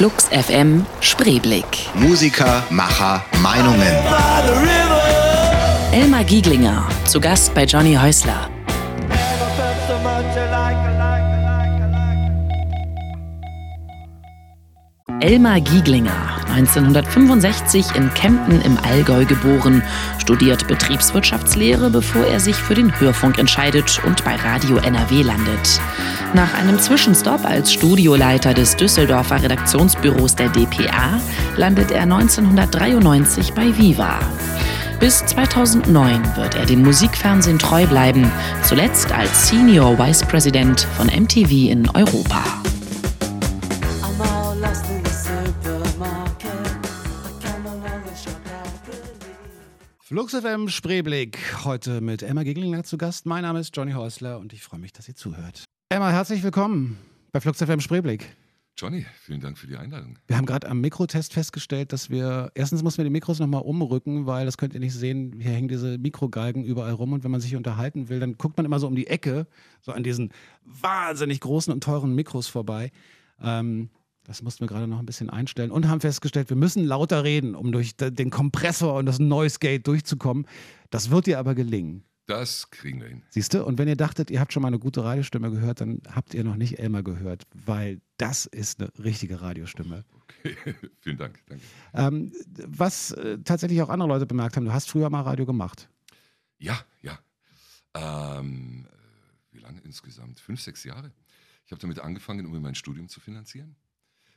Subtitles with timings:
[0.00, 1.66] Flux FM Spreeblick.
[1.92, 3.86] Musiker, Macher, Meinungen.
[5.92, 8.48] Elmar Gieglinger, zu Gast bei Johnny Häusler.
[15.20, 19.82] Elmar Gieglinger, 1965 in Kempten im Allgäu geboren,
[20.16, 25.78] studiert Betriebswirtschaftslehre, bevor er sich für den Hörfunk entscheidet und bei Radio NRW landet.
[26.32, 31.20] Nach einem Zwischenstopp als Studioleiter des Düsseldorfer Redaktionsbüros der dpa
[31.56, 34.20] landet er 1993 bei Viva.
[35.00, 38.30] Bis 2009 wird er dem Musikfernsehen treu bleiben,
[38.62, 42.44] zuletzt als Senior Vice President von MTV in Europa.
[49.98, 51.38] Flux FM Spreeblick.
[51.64, 53.26] Heute mit Emma Geglinger zu Gast.
[53.26, 55.64] Mein Name ist Johnny Häusler und ich freue mich, dass ihr zuhört.
[55.92, 56.96] Emma, herzlich willkommen
[57.32, 58.36] bei Flux FM Spreeblick.
[58.78, 60.20] Johnny, vielen Dank für die Einladung.
[60.28, 64.24] Wir haben gerade am Mikrotest festgestellt, dass wir, erstens müssen wir die Mikros nochmal umrücken,
[64.24, 67.40] weil das könnt ihr nicht sehen, hier hängen diese Mikrogalgen überall rum und wenn man
[67.40, 69.48] sich unterhalten will, dann guckt man immer so um die Ecke,
[69.80, 70.32] so an diesen
[70.62, 72.92] wahnsinnig großen und teuren Mikros vorbei.
[73.42, 73.90] Ähm,
[74.22, 77.56] das mussten wir gerade noch ein bisschen einstellen und haben festgestellt, wir müssen lauter reden,
[77.56, 80.46] um durch den Kompressor und das Noise Gate durchzukommen.
[80.90, 82.04] Das wird dir aber gelingen.
[82.30, 83.22] Das kriegen wir hin.
[83.30, 83.64] Siehst du?
[83.64, 86.44] Und wenn ihr dachtet, ihr habt schon mal eine gute Radiostimme gehört, dann habt ihr
[86.44, 90.04] noch nicht Elmar gehört, weil das ist eine richtige Radiostimme.
[90.22, 90.56] Okay,
[91.00, 91.40] vielen Dank.
[91.48, 91.64] Danke.
[91.92, 92.32] Ähm,
[92.68, 95.88] was äh, tatsächlich auch andere Leute bemerkt haben, du hast früher mal Radio gemacht.
[96.58, 97.18] Ja, ja.
[97.94, 100.38] Ähm, äh, wie lange insgesamt?
[100.38, 101.10] Fünf, sechs Jahre.
[101.66, 103.74] Ich habe damit angefangen, um mein Studium zu finanzieren.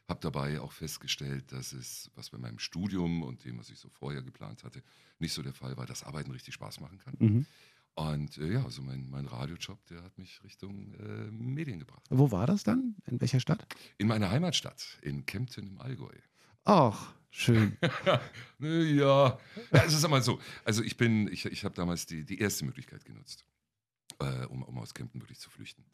[0.09, 3.89] Habe dabei auch festgestellt, dass es, was bei meinem Studium und dem, was ich so
[3.89, 4.81] vorher geplant hatte,
[5.19, 7.15] nicht so der Fall war, dass Arbeiten richtig Spaß machen kann.
[7.19, 7.45] Mhm.
[7.95, 12.03] Und äh, ja, also mein, mein Radiojob, der hat mich Richtung äh, Medien gebracht.
[12.09, 12.95] Wo war das dann?
[13.05, 13.67] In welcher Stadt?
[13.97, 16.15] In meiner Heimatstadt, in Kempten im Allgäu.
[16.63, 17.77] Ach, schön.
[18.59, 19.37] ja,
[19.71, 20.39] also sag mal so.
[20.65, 23.45] Also ich bin, ich, ich habe damals die, die erste Möglichkeit genutzt,
[24.19, 25.85] äh, um, um aus Kempten wirklich zu flüchten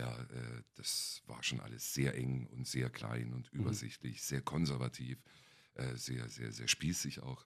[0.00, 3.60] ja, äh, das war schon alles sehr eng und sehr klein und mhm.
[3.60, 4.24] übersichtlich, mhm.
[4.24, 5.18] sehr konservativ,
[5.74, 7.44] äh, sehr, sehr, sehr spießig auch.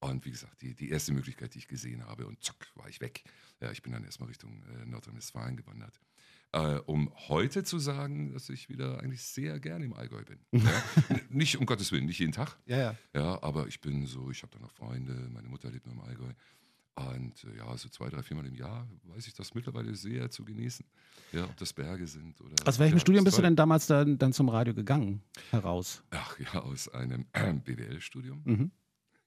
[0.00, 3.00] Und wie gesagt, die, die erste Möglichkeit, die ich gesehen habe, und zack, war ich
[3.00, 3.24] weg.
[3.60, 6.00] Ja, ich bin dann erstmal Richtung äh, Nordrhein-Westfalen gewandert.
[6.52, 10.38] Äh, um heute zu sagen, dass ich wieder eigentlich sehr gerne im Allgäu bin.
[10.52, 10.82] ja?
[11.28, 12.58] Nicht um Gottes Willen, nicht jeden Tag.
[12.66, 12.96] Ja, ja.
[13.14, 16.00] ja aber ich bin so, ich habe da noch Freunde, meine Mutter lebt noch im
[16.00, 16.32] Allgäu.
[16.94, 20.44] Und äh, ja, so zwei, drei, viermal im Jahr weiß ich das mittlerweile sehr zu
[20.44, 20.86] genießen.
[21.32, 22.54] Ja, ob das Berge sind oder.
[22.64, 26.02] Aus welchem ja, Studium bist du denn damals dann, dann zum Radio gegangen heraus?
[26.10, 27.26] Ach ja, aus einem
[27.64, 28.42] BWL-Studium.
[28.44, 28.70] Mhm.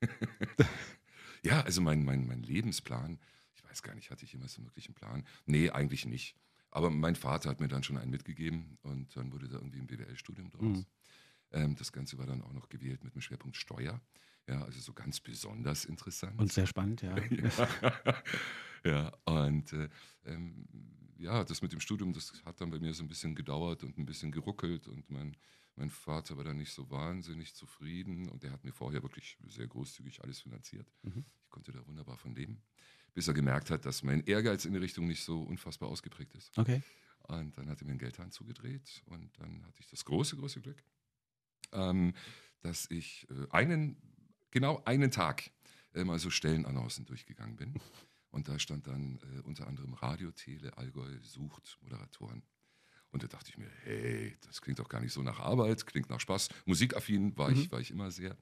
[1.44, 3.20] ja, also mein, mein, mein Lebensplan,
[3.56, 5.26] ich weiß gar nicht, hatte ich immer so wirklich einen Plan?
[5.46, 6.36] Nee, eigentlich nicht.
[6.72, 9.88] Aber mein Vater hat mir dann schon einen mitgegeben und dann wurde da irgendwie ein
[9.88, 10.78] BWL-Studium draus.
[10.78, 10.86] Mhm.
[11.52, 14.02] Ähm, das Ganze war dann auch noch gewählt mit dem Schwerpunkt Steuer.
[14.48, 16.40] Ja, also so ganz besonders interessant.
[16.40, 17.16] Und sehr spannend, ja.
[18.84, 19.90] ja, und äh,
[20.26, 20.68] ähm,
[21.18, 23.98] ja, das mit dem Studium, das hat dann bei mir so ein bisschen gedauert und
[23.98, 25.36] ein bisschen geruckelt und mein,
[25.80, 29.66] mein Vater war dann nicht so wahnsinnig zufrieden und der hat mir vorher wirklich sehr
[29.66, 30.92] großzügig alles finanziert.
[31.04, 31.26] Mhm.
[31.44, 32.62] Ich konnte da wunderbar von leben,
[33.14, 36.56] bis er gemerkt hat, dass mein Ehrgeiz in die Richtung nicht so unfassbar ausgeprägt ist.
[36.58, 36.84] Okay.
[37.24, 40.60] Und dann hat er mir einen Geldhahn zugedreht und dann hatte ich das große, große
[40.60, 40.84] Glück,
[41.72, 42.14] ähm,
[42.62, 43.96] dass ich äh, einen
[44.52, 45.50] genau einen Tag
[45.94, 47.80] äh, mal so Stellenannoncen durchgegangen bin.
[48.32, 52.44] Und da stand dann äh, unter anderem Radio Tele Allgäu sucht Moderatoren.
[53.12, 56.10] Und da dachte ich mir, hey, das klingt doch gar nicht so nach Arbeit, klingt
[56.10, 56.50] nach Spaß.
[56.66, 57.56] Musikaffin war, mhm.
[57.56, 58.38] ich, war ich immer sehr.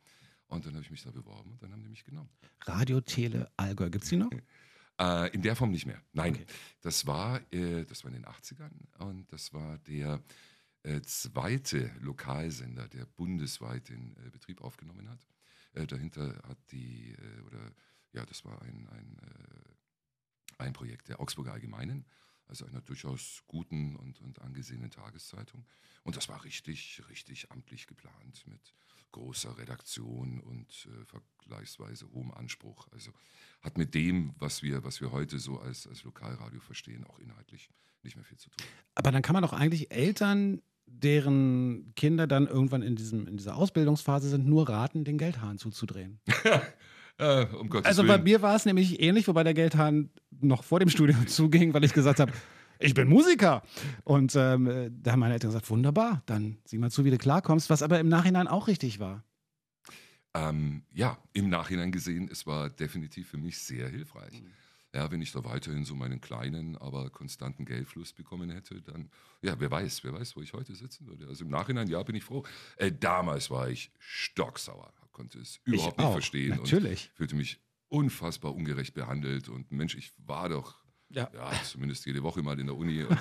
[0.48, 2.30] Und dann habe ich mich da beworben und dann haben die mich genommen.
[2.66, 4.32] Radio Tele Allgäu, gibt es die noch?
[5.00, 6.02] äh, in der Form nicht mehr.
[6.14, 6.46] Nein, okay.
[6.82, 10.22] das, war, äh, das war in den 80ern und das war der
[10.84, 15.20] äh, zweite Lokalsender, der bundesweit den äh, Betrieb aufgenommen hat.
[15.74, 17.74] Äh, dahinter hat die, oder
[18.14, 19.20] ja, das war ein, ein,
[20.58, 22.06] ein Projekt der Augsburger Allgemeinen,
[22.48, 25.66] also einer durchaus guten und, und angesehenen Tageszeitung.
[26.04, 28.74] Und das war richtig, richtig amtlich geplant mit
[29.12, 32.88] großer Redaktion und äh, vergleichsweise hohem Anspruch.
[32.92, 33.12] Also
[33.62, 37.70] hat mit dem, was wir, was wir heute so als, als Lokalradio verstehen, auch inhaltlich
[38.04, 38.68] nicht mehr viel zu tun.
[38.96, 43.58] Aber dann kann man doch eigentlich Eltern deren Kinder dann irgendwann in, diesem, in dieser
[43.58, 46.20] Ausbildungsphase sind, nur raten, den Geldhahn zuzudrehen.
[47.20, 50.10] äh, um also bei mir war es nämlich ähnlich, wobei der Geldhahn
[50.40, 52.32] noch vor dem Studium zuging, weil ich gesagt habe,
[52.80, 53.64] ich bin Musiker.
[54.04, 57.70] Und ähm, da haben meine Eltern gesagt, wunderbar, dann sieh mal zu, wie du klarkommst,
[57.70, 59.24] was aber im Nachhinein auch richtig war.
[60.34, 64.42] Ähm, ja, im Nachhinein gesehen, es war definitiv für mich sehr hilfreich.
[64.42, 64.52] Mhm.
[64.94, 69.10] Ja, wenn ich da weiterhin so meinen kleinen, aber konstanten Geldfluss bekommen hätte, dann,
[69.42, 71.28] ja, wer weiß, wer weiß, wo ich heute sitzen würde.
[71.28, 72.44] Also im Nachhinein, ja, bin ich froh.
[72.78, 77.10] Äh, damals war ich stocksauer, konnte es überhaupt ich nicht auch, verstehen Natürlich.
[77.10, 77.60] und fühlte mich
[77.90, 79.50] unfassbar ungerecht behandelt.
[79.50, 80.76] Und Mensch, ich war doch,
[81.10, 81.30] Ja.
[81.34, 83.04] ja, zumindest jede Woche mal in der Uni.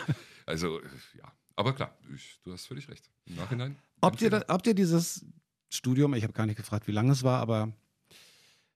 [0.48, 0.80] Also,
[1.18, 1.32] ja.
[1.56, 3.10] Aber klar, ich, du hast völlig recht.
[3.24, 3.74] Im Nachhinein.
[4.00, 5.26] Ob dir, ob dir dieses
[5.70, 7.72] Studium, ich habe gar nicht gefragt, wie lange es war, aber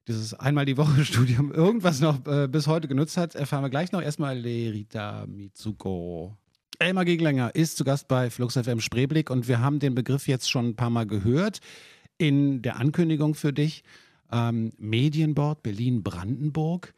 [0.09, 3.93] dieses einmal die Woche Studium irgendwas noch äh, bis heute genutzt hat, erfahren wir gleich
[3.93, 4.01] noch.
[4.01, 6.35] Erstmal Lerita Mitsuko.
[6.79, 10.49] Elmar Geglänger ist zu Gast bei Flux FM Spreeblick und wir haben den Begriff jetzt
[10.49, 11.61] schon ein paar Mal gehört
[12.21, 13.83] in der Ankündigung für dich.
[14.31, 16.93] Ähm, Medienboard Berlin-Brandenburg.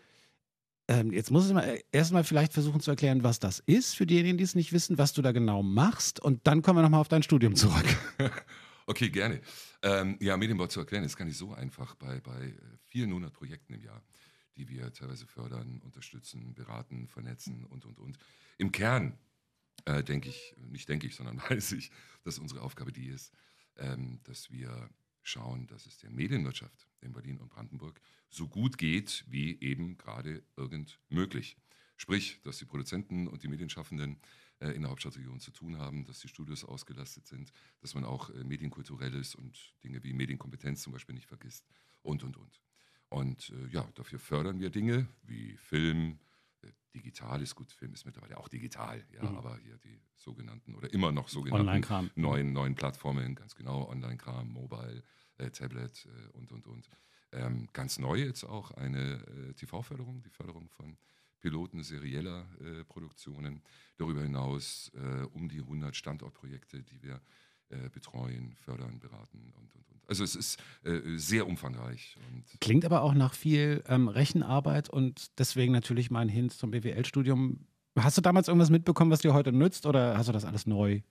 [0.89, 4.37] Ähm, jetzt muss ich mal erstmal vielleicht versuchen zu erklären, was das ist, für diejenigen,
[4.37, 6.19] die es nicht wissen, was du da genau machst.
[6.19, 7.85] Und dann kommen wir nochmal auf dein Studium zurück.
[8.85, 9.39] Okay, gerne.
[9.81, 13.31] Ähm, ja, Medienbau zu erklären ist gar nicht so einfach bei, bei äh, vielen hundert
[13.31, 14.03] Projekten im Jahr,
[14.57, 18.17] die wir teilweise fördern, unterstützen, beraten, vernetzen und, und, und.
[18.57, 19.17] Im Kern
[19.85, 21.91] äh, denke ich, nicht denke ich, sondern weiß ich,
[22.25, 23.31] dass unsere Aufgabe die ist,
[23.77, 24.89] ähm, dass wir
[25.23, 27.99] schauen, dass es der Medienwirtschaft in Berlin und Brandenburg
[28.29, 31.57] so gut geht, wie eben gerade irgend möglich.
[31.97, 34.19] Sprich, dass die Produzenten und die Medienschaffenden
[34.59, 38.29] äh, in der Hauptstadtregion zu tun haben, dass die Studios ausgelastet sind, dass man auch
[38.29, 41.65] äh, Medienkulturelles und Dinge wie Medienkompetenz zum Beispiel nicht vergisst
[42.01, 42.61] und, und, und.
[43.09, 46.19] Und äh, ja, dafür fördern wir Dinge wie Film,
[46.63, 49.37] äh, digital ist gut, Film ist mittlerweile auch digital, ja, Mhm.
[49.37, 52.11] aber hier die sogenannten oder immer noch sogenannten Online-Kram.
[52.15, 55.03] neuen, neuen Plattformen, ganz genau, Online-Kram, Mobile,
[55.37, 56.89] äh, Tablet äh, und, und, und.
[57.31, 60.97] Ähm, ganz neu jetzt auch eine äh, TV-Förderung, die Förderung von
[61.39, 63.63] Piloten serieller äh, Produktionen.
[63.97, 67.21] Darüber hinaus äh, um die 100 Standortprojekte, die wir
[67.73, 70.09] äh, betreuen, fördern, beraten und, und, und.
[70.09, 72.17] Also es ist äh, sehr umfangreich.
[72.31, 77.65] Und Klingt aber auch nach viel ähm, Rechenarbeit und deswegen natürlich mein Hint zum BWL-Studium.
[77.97, 81.01] Hast du damals irgendwas mitbekommen, was dir heute nützt oder hast du das alles neu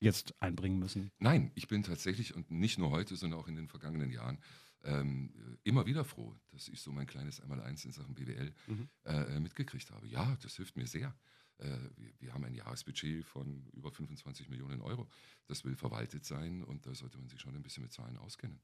[0.00, 1.10] jetzt einbringen müssen?
[1.18, 4.38] Nein, ich bin tatsächlich und nicht nur heute, sondern auch in den vergangenen Jahren
[4.84, 5.32] ähm,
[5.64, 8.88] immer wieder froh, dass ich so mein kleines Einmaleins in Sachen BWL Mhm.
[9.04, 10.06] äh, mitgekriegt habe.
[10.06, 11.14] Ja, das hilft mir sehr.
[11.58, 11.76] Äh,
[12.20, 15.08] wir, haben ein Jahresbudget von über 25 Millionen Euro.
[15.46, 18.60] Das will verwaltet sein und da sollte man sich schon ein bisschen mit Zahlen auskennen.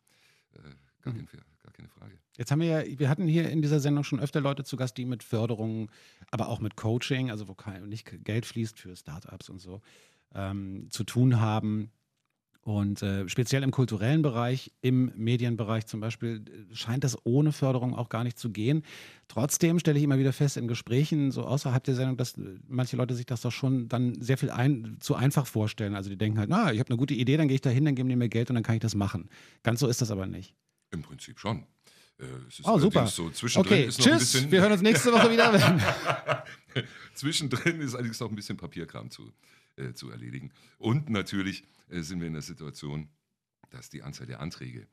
[0.53, 0.59] Äh,
[1.03, 1.27] gar, Mhm.
[1.27, 2.19] kein, gar keine Frage.
[2.37, 4.97] Jetzt haben wir ja, wir hatten hier in dieser Sendung schon öfter Leute zu Gast,
[4.97, 5.91] die mit Förderung,
[6.31, 9.81] aber auch mit Coaching, also wo kein, nicht Geld fließt für Startups und so,
[10.33, 11.91] ähm, zu tun haben.
[12.65, 17.95] Und äh, speziell im kulturellen Bereich, im Medienbereich zum Beispiel, äh, scheint das ohne Förderung
[17.95, 18.85] auch gar nicht zu gehen.
[19.29, 22.97] Trotzdem stelle ich immer wieder fest in Gesprächen, so außerhalb der Sendung, dass äh, manche
[22.97, 25.95] Leute sich das doch schon dann sehr viel ein, zu einfach vorstellen.
[25.95, 27.85] Also die denken halt, na, ich habe eine gute Idee, dann gehe ich da hin,
[27.85, 29.29] dann geben die mir Geld und dann kann ich das machen.
[29.63, 30.55] Ganz so ist das aber nicht.
[30.91, 31.67] Im Prinzip schon.
[32.19, 33.07] Äh, es ist Oh, super.
[33.09, 34.33] So zwischendrin Okay, ist noch ein tschüss.
[34.33, 35.45] bisschen, Wir hören uns nächste Woche wieder.
[37.15, 39.33] Zwischendrin ist allerdings noch ein bisschen Papierkram zu,
[39.77, 40.53] äh, zu erledigen.
[40.79, 43.09] Und natürlich äh, sind wir in der Situation,
[43.71, 44.87] dass die Anzahl der Anträge,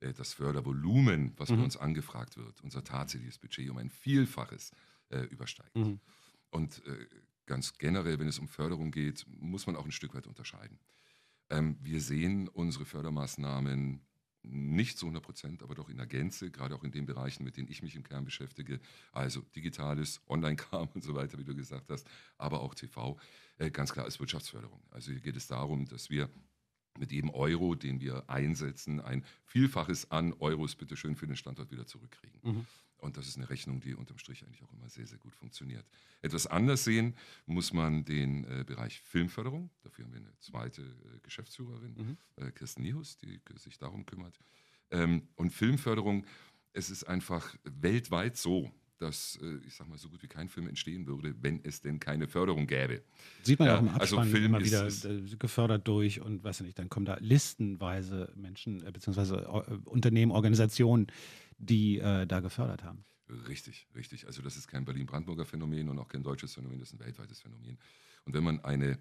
[0.00, 1.56] äh, das Fördervolumen, was Mhm.
[1.56, 4.72] bei uns angefragt wird, unser tatsächliches Budget um ein Vielfaches
[5.08, 5.76] äh, übersteigt.
[5.76, 6.00] Mhm.
[6.50, 7.06] Und äh,
[7.46, 10.78] ganz generell, wenn es um Förderung geht, muss man auch ein Stück weit unterscheiden.
[11.48, 14.00] Ähm, wir sehen unsere Fördermaßnahmen
[14.46, 17.56] nicht zu 100 Prozent, aber doch in der Gänze, gerade auch in den Bereichen, mit
[17.56, 18.80] denen ich mich im Kern beschäftige,
[19.12, 22.06] also digitales, Online-Kram und so weiter, wie du gesagt hast,
[22.38, 23.18] aber auch TV,
[23.58, 24.80] äh, ganz klar als Wirtschaftsförderung.
[24.90, 26.30] Also hier geht es darum, dass wir
[26.98, 31.86] mit jedem Euro, den wir einsetzen, ein Vielfaches an Euros bitteschön für den Standort wieder
[31.86, 32.40] zurückkriegen.
[32.42, 32.66] Mhm.
[32.98, 35.86] Und das ist eine Rechnung, die unterm Strich eigentlich auch immer sehr, sehr gut funktioniert.
[36.22, 37.14] Etwas anders sehen
[37.46, 39.70] muss man den äh, Bereich Filmförderung.
[39.82, 42.16] Dafür haben wir eine zweite äh, Geschäftsführerin, Mhm.
[42.44, 44.38] äh, Kirsten Niehus, die sich darum kümmert.
[44.90, 46.24] Ähm, und Filmförderung,
[46.72, 50.68] es ist einfach weltweit so, dass, äh, ich sag mal, so gut wie kein Film
[50.68, 53.02] entstehen würde, wenn es denn keine Förderung gäbe.
[53.42, 56.42] Sieht man ja, auch im also Abspann Film immer wieder ist- äh, gefördert durch und
[56.44, 61.06] weiß ich nicht, dann kommen da listenweise Menschen äh, beziehungsweise äh, Unternehmen, Organisationen,
[61.58, 63.04] die äh, da gefördert haben.
[63.48, 64.26] Richtig, richtig.
[64.26, 67.40] Also das ist kein Berlin-Brandenburger Phänomen und auch kein deutsches Phänomen, das ist ein weltweites
[67.40, 67.78] Phänomen.
[68.24, 68.98] Und wenn man eine,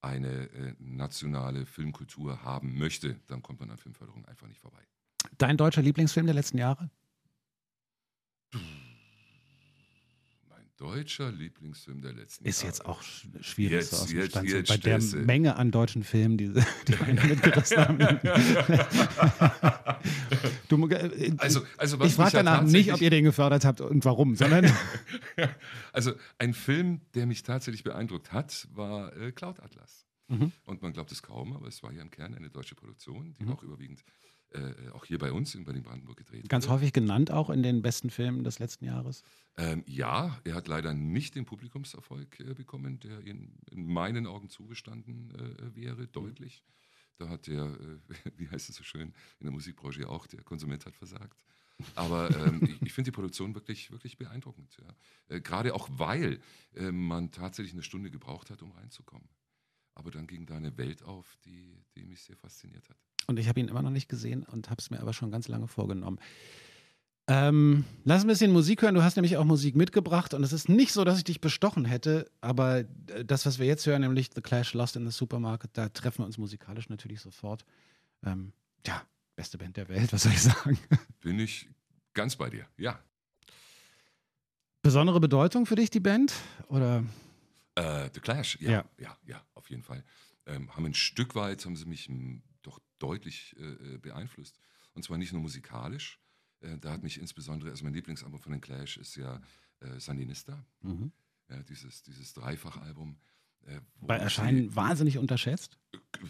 [0.00, 4.80] eine äh, nationale Filmkultur haben möchte, dann kommt man an Filmförderung einfach nicht vorbei.
[5.38, 6.90] Dein deutscher Lieblingsfilm der letzten Jahre?
[10.78, 12.68] Deutscher Lieblingsfilm der letzten Ist Jahre.
[12.68, 14.48] jetzt auch sch- schwierig Jetzt- so aus dem jetzt- Stand.
[14.50, 16.48] jetzt bei der du- Menge an deutschen Filmen, die,
[16.88, 17.98] die wir mitgerissen haben.
[20.68, 24.04] du, äh, Also, also was ich frage danach nicht, ob ihr den gefördert habt und
[24.04, 24.70] warum, sondern
[25.92, 30.06] Also ein Film, der mich tatsächlich beeindruckt hat, war äh, Cloud Atlas.
[30.28, 30.52] Mhm.
[30.64, 33.44] Und man glaubt es kaum, aber es war ja im Kern eine deutsche Produktion, die
[33.44, 33.52] Mhm.
[33.52, 34.04] auch überwiegend
[34.50, 36.74] äh, auch hier bei uns in Berlin-Brandenburg gedreht Ganz wurde.
[36.74, 39.22] häufig genannt auch in den besten Filmen des letzten Jahres.
[39.56, 44.48] Ähm, ja, er hat leider nicht den Publikumserfolg äh, bekommen, der in, in meinen Augen
[44.48, 46.62] zugestanden äh, wäre, deutlich.
[47.18, 47.98] Da hat der, äh,
[48.36, 51.42] wie heißt es so schön, in der Musikbranche auch, der Konsument hat versagt.
[51.94, 54.76] Aber ähm, ich, ich finde die Produktion wirklich, wirklich beeindruckend.
[54.80, 55.36] Ja.
[55.36, 56.40] Äh, Gerade auch, weil
[56.74, 59.28] äh, man tatsächlich eine Stunde gebraucht hat, um reinzukommen.
[59.94, 62.98] Aber dann ging da eine Welt auf, die, die mich sehr fasziniert hat.
[63.26, 65.48] Und ich habe ihn immer noch nicht gesehen und habe es mir aber schon ganz
[65.48, 66.18] lange vorgenommen.
[67.28, 68.94] Ähm, lass ein bisschen Musik hören.
[68.94, 71.84] Du hast nämlich auch Musik mitgebracht und es ist nicht so, dass ich dich bestochen
[71.84, 72.78] hätte, aber
[73.08, 76.18] äh, das, was wir jetzt hören, nämlich The Clash Lost in the Supermarket, da treffen
[76.18, 77.64] wir uns musikalisch natürlich sofort.
[78.24, 78.52] Ähm,
[78.86, 79.02] ja,
[79.34, 80.78] beste Band der Welt, was soll ich sagen?
[81.20, 81.68] Bin ich
[82.14, 82.96] ganz bei dir, ja.
[84.82, 86.32] Besondere Bedeutung für dich, die Band?
[86.68, 87.02] Oder?
[87.74, 88.84] Äh, The Clash, ja, Ja.
[89.00, 90.04] ja, ja, auf jeden Fall.
[90.46, 92.08] Ähm, haben ein Stück weit, haben sie mich
[92.98, 94.58] deutlich äh, äh, beeinflusst.
[94.94, 96.18] Und zwar nicht nur musikalisch.
[96.60, 99.40] Äh, da hat mich insbesondere, also mein Lieblingsalbum von den Clash ist ja
[99.80, 101.12] äh, Sandinista, Mhm.
[101.48, 103.18] ja, dieses, dieses Dreifachalbum.
[103.66, 105.78] Äh, Bei Erscheinen wahnsinnig unterschätzt.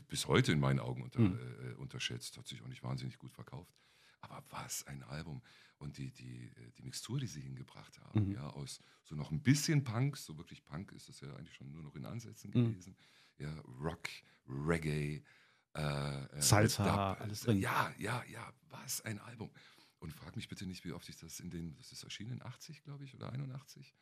[0.09, 1.39] bis heute in meinen Augen unter, Mhm.
[1.39, 3.73] äh, unterschätzt, hat sich auch nicht wahnsinnig gut verkauft.
[4.21, 5.43] Aber was ein Album.
[5.79, 8.33] Und die, die, äh, die Mixtur, die sie hingebracht haben, Mhm.
[8.33, 11.71] ja, aus so noch ein bisschen Punk, so wirklich Punk ist das ja eigentlich schon
[11.71, 12.71] nur noch in Ansätzen Mhm.
[12.71, 12.97] gewesen.
[13.39, 14.09] Ja, Rock,
[14.49, 15.23] Reggae,
[15.77, 17.61] äh, äh, Salsa, Dub, alles äh, drin.
[17.61, 19.51] Ja, ja, ja, was ein Album.
[19.99, 22.83] Und frag mich bitte nicht, wie oft ich das in den, das ist erschienen, 80,
[22.83, 23.95] glaube ich, oder 81?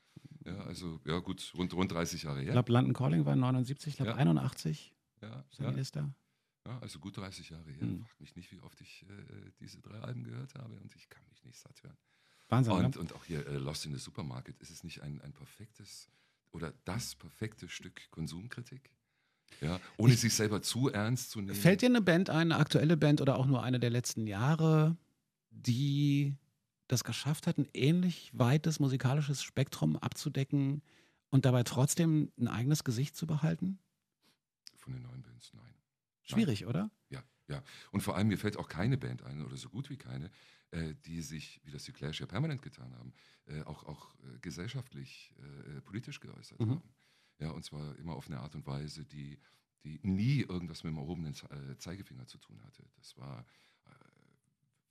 [0.44, 2.48] Ja, also, ja gut, rund, rund 30 Jahre her.
[2.48, 4.16] Ich glaube, London Calling war 79, ich glaube Ja.
[4.16, 4.94] 81.
[5.22, 5.44] ja, ja.
[5.50, 6.14] Sandinista.
[6.66, 7.84] Ja, also gut 30 Jahre her.
[7.84, 8.04] Mhm.
[8.04, 11.24] Frag mich nicht, wie oft ich äh, diese drei Alben gehört habe und ich kann
[11.28, 11.96] mich nicht satt hören.
[12.48, 12.72] Wahnsinn.
[12.72, 13.00] Und, ne?
[13.00, 16.10] und auch hier äh, Lost in the Supermarket, ist es nicht ein, ein perfektes
[16.52, 18.90] oder das perfekte Stück Konsumkritik?
[19.60, 21.54] Ja, ohne sich selber zu ernst zu nehmen.
[21.54, 24.96] Fällt dir eine Band ein, eine aktuelle Band oder auch nur eine der letzten Jahre,
[25.50, 26.34] die
[26.88, 30.82] das geschafft hat, ein ähnlich weites musikalisches Spektrum abzudecken
[31.30, 33.78] und dabei trotzdem ein eigenes Gesicht zu behalten?
[34.76, 35.74] Von den neuen Bands, nein.
[36.22, 36.90] Schwierig, oder?
[37.08, 37.62] Ja, ja.
[37.90, 40.30] Und vor allem, mir fällt auch keine Band ein, oder so gut wie keine,
[40.72, 43.12] äh, die sich, wie das die Clash ja permanent getan haben,
[43.46, 46.70] äh, auch, auch äh, gesellschaftlich, äh, politisch geäußert Mhm.
[46.70, 46.94] haben.
[47.44, 49.38] Ja, und zwar immer auf eine Art und Weise, die,
[49.84, 52.82] die nie irgendwas mit dem erhobenen äh, Zeigefinger zu tun hatte.
[52.96, 53.44] Das war,
[53.84, 53.90] äh,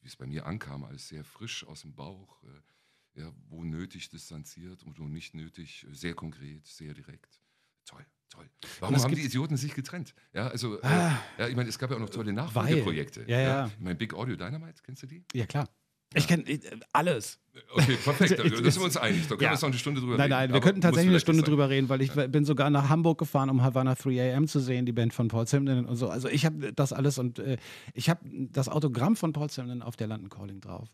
[0.01, 4.09] wie es bei mir ankam, alles sehr frisch aus dem Bauch, äh, ja, wo nötig
[4.09, 7.41] distanziert und wo nicht nötig, äh, sehr konkret, sehr direkt.
[7.85, 8.47] Toll, toll.
[8.81, 10.13] Warum haben die Idioten sich getrennt?
[10.31, 11.23] Ja, also, äh, Ah.
[11.39, 12.33] ja, ich meine, es gab ja auch noch tolle.
[12.33, 13.23] Nachfolgeprojekte.
[13.27, 13.65] Ja, ja.
[13.65, 15.25] Ich meine, Big Audio Dynamite, kennst du die?
[15.33, 15.67] Ja, klar.
[16.15, 16.43] Ich kenne
[16.91, 17.39] alles.
[17.75, 18.39] Okay, perfekt.
[18.39, 19.21] Da Ich- da sind wir uns einig.
[19.23, 19.49] Da können Ja.
[19.49, 20.31] wir jetzt noch eine Stunde drüber Nein, reden.
[20.31, 21.49] nein, wir Aber könnten tatsächlich eine Stunde sein.
[21.49, 24.85] drüber reden, weil ich bin sogar nach Hamburg gefahren, um Havana 3 AM zu sehen,
[24.85, 26.09] die Band von Paul Simon und so.
[26.09, 27.57] Also ich habe das alles und äh,
[27.93, 30.87] ich habe das Autogramm von Paul Simon auf der London Calling drauf.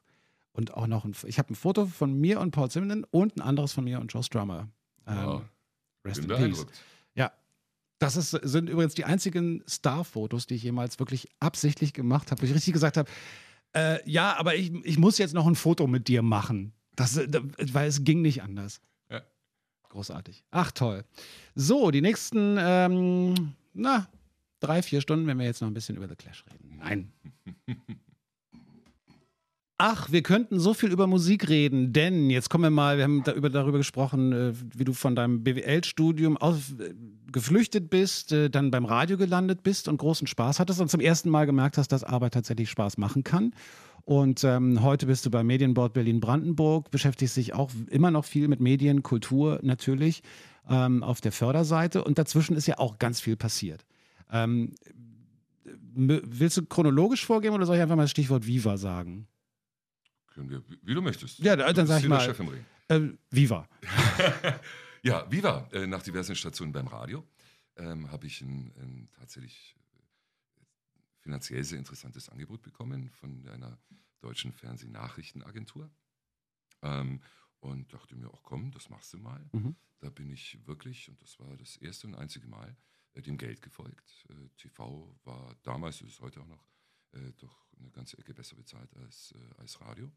[0.51, 3.41] Und auch noch ein, ich habe ein Foto von mir und Paul Simon und ein
[3.41, 4.67] anderes von mir und Joe Strummer.
[5.07, 5.41] Ähm, Ja,
[6.05, 6.37] rest bin in peace.
[6.39, 6.81] beeindruckt.
[7.15, 7.31] Ja.
[7.99, 12.45] Das ist, sind übrigens die einzigen Star-Fotos, die ich jemals wirklich absichtlich gemacht habe, wo
[12.45, 13.09] ich richtig gesagt habe,
[13.73, 16.73] äh, ja, aber ich, ich muss jetzt noch ein Foto mit dir machen.
[16.95, 17.41] Das, äh, da-
[17.73, 18.81] weil es ging nicht anders.
[19.09, 19.21] Ja.
[19.89, 20.43] Großartig.
[20.51, 21.03] Ach, toll.
[21.55, 24.07] So, die nächsten, ähm, na,
[24.59, 26.77] drei, vier Stunden, wenn wir jetzt noch ein bisschen über The Clash reden.
[26.77, 27.11] Nein.
[29.81, 33.23] Ach, wir könnten so viel über Musik reden, denn jetzt kommen wir mal, wir haben
[33.23, 36.51] da über, darüber gesprochen, äh, wie du von deinem BWL-Studium äh,
[37.31, 41.29] geflüchtet bist, äh, dann beim Radio gelandet bist und großen Spaß hattest und zum ersten
[41.29, 43.53] Mal gemerkt hast, dass Arbeit tatsächlich Spaß machen kann.
[44.03, 48.59] Und ähm, heute bist du beim Medienboard Berlin-Brandenburg, beschäftigst dich auch immer noch viel mit
[48.59, 50.23] Medien, Kultur natürlich
[50.69, 53.85] ähm, auf der Förderseite und dazwischen ist ja auch ganz viel passiert.
[54.29, 54.73] Ähm,
[55.63, 59.25] willst du chronologisch vorgehen oder soll ich einfach mal das Stichwort Viva sagen?
[60.39, 61.39] Können wir, wie- du möchtest.
[61.39, 62.65] Ja, dann sag ich mal- Chef im Ring.
[62.87, 63.67] Äh, Viva.
[65.01, 67.25] Ja, Viva, äh, nach diversen Stationen beim Radio
[67.77, 70.61] ähm, habe ich ein, ein tatsächlich äh,
[71.19, 73.77] finanziell sehr interessantes Angebot bekommen von einer
[74.19, 75.89] deutschen Fernsehnachrichtenagentur.
[76.81, 77.21] Ähm,
[77.61, 79.49] und dachte mir auch, komm, das machst du mal.
[79.53, 79.75] Mhm.
[79.99, 82.75] Da bin ich wirklich, und das war das erste und einzige Mal,
[83.13, 84.25] äh, dem Geld gefolgt.
[84.29, 86.65] Äh, TV war damals, ist es heute auch noch,
[87.13, 90.11] äh, doch eine ganze Ecke besser bezahlt als, äh, als Radio.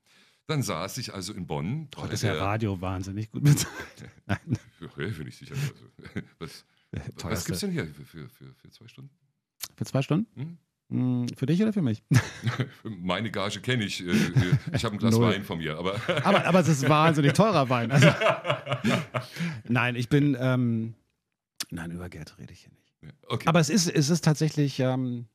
[0.46, 1.88] Dann saß ich also in Bonn.
[1.96, 3.74] Heute ist ja Radio wahnsinnig gut bezahlt.
[4.26, 4.38] Nein.
[4.80, 5.54] ja, bin ich sicher.
[5.54, 7.46] Also, was was Teuerste.
[7.46, 9.10] gibt es denn hier für, für, für, für zwei Stunden?
[9.76, 10.26] Für zwei Stunden?
[10.40, 10.58] Hm?
[10.90, 12.02] Hm, Für dich oder für mich?
[12.84, 14.04] Meine Gage kenne ich.
[14.04, 15.18] äh, äh, Ich habe ein Glas.
[15.18, 17.90] Wein von mir, aber Aber, aber es ist wahnsinnig teurer Wein.
[17.90, 18.08] Also,
[19.68, 20.36] nein, ich bin.
[20.38, 20.94] Ähm,
[21.70, 23.16] nein, über Geld rede ich hier nicht.
[23.26, 23.46] Okay.
[23.48, 25.26] Aber es ist, es ist tatsächlich, ähm,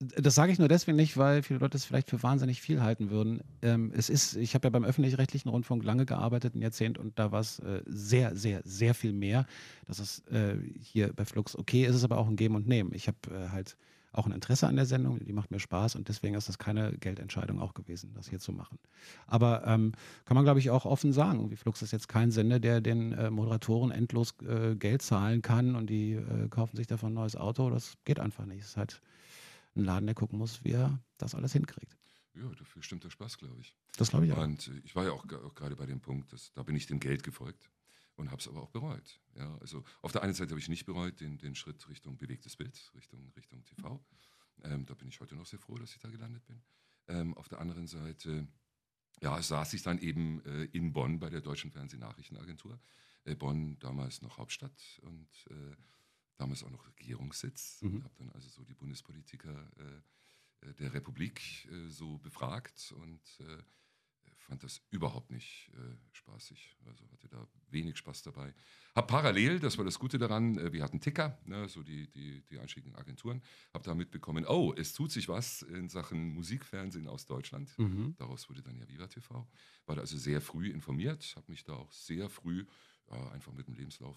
[0.00, 3.10] das sage ich nur deswegen nicht, weil viele Leute es vielleicht für wahnsinnig viel halten
[3.10, 3.42] würden.
[3.60, 7.32] Ähm, es ist, ich habe ja beim öffentlich-rechtlichen Rundfunk lange gearbeitet, ein Jahrzehnt, und da
[7.32, 9.46] war es äh, sehr, sehr, sehr viel mehr.
[9.86, 12.92] Das ist äh, hier bei Flux okay, ist es aber auch ein Geben und Nehmen.
[12.94, 13.76] Ich habe äh, halt
[14.12, 16.92] auch ein Interesse an der Sendung, die macht mir Spaß und deswegen ist das keine
[16.98, 18.78] Geldentscheidung auch gewesen, das hier zu machen.
[19.26, 19.92] Aber ähm,
[20.24, 21.38] kann man, glaube ich, auch offen sagen.
[21.38, 25.76] Irgendwie Flux ist jetzt kein Sender, der den äh, Moderatoren endlos äh, Geld zahlen kann
[25.76, 27.70] und die äh, kaufen sich davon ein neues Auto.
[27.70, 28.62] Das geht einfach nicht.
[28.62, 29.00] Es ist halt
[29.76, 31.96] ein Laden, der gucken muss, wie er das alles hinkriegt.
[32.34, 33.74] Ja, dafür stimmt der Spaß, glaube ich.
[33.96, 34.38] Das glaube ich auch.
[34.38, 36.86] Und äh, ich war ja auch, auch gerade bei dem Punkt, dass, da bin ich
[36.86, 37.70] dem Geld gefolgt
[38.16, 39.20] und habe es aber auch bereut.
[39.34, 42.56] Ja, also auf der einen Seite habe ich nicht bereut, den, den Schritt Richtung bewegtes
[42.56, 44.04] Bild, Richtung, Richtung TV.
[44.62, 46.62] Ähm, da bin ich heute noch sehr froh, dass ich da gelandet bin.
[47.08, 48.46] Ähm, auf der anderen Seite,
[49.20, 52.78] ja, saß ich dann eben äh, in Bonn bei der Deutschen Fernsehnachrichtenagentur.
[53.24, 55.76] Äh, Bonn damals noch Hauptstadt und äh,
[56.40, 57.82] damals auch noch Regierungssitz.
[57.82, 57.96] Mhm.
[57.96, 63.20] Und habe dann also so die Bundespolitiker äh, äh, der Republik äh, so befragt und
[63.40, 63.62] äh,
[64.38, 66.76] fand das überhaupt nicht äh, spaßig.
[66.86, 68.54] Also hatte da wenig Spaß dabei.
[68.94, 72.42] Hab parallel, das war das Gute daran, äh, wir hatten Ticker, ne, so die, die,
[72.42, 73.42] die einschlägigen Agenturen,
[73.74, 77.78] habe da mitbekommen, oh, es tut sich was in Sachen Musikfernsehen aus Deutschland.
[77.78, 78.14] Mhm.
[78.16, 79.46] Daraus wurde dann ja Viva TV.
[79.86, 82.66] War da also sehr früh informiert, habe mich da auch sehr früh
[83.32, 84.16] einfach mit dem Lebenslauf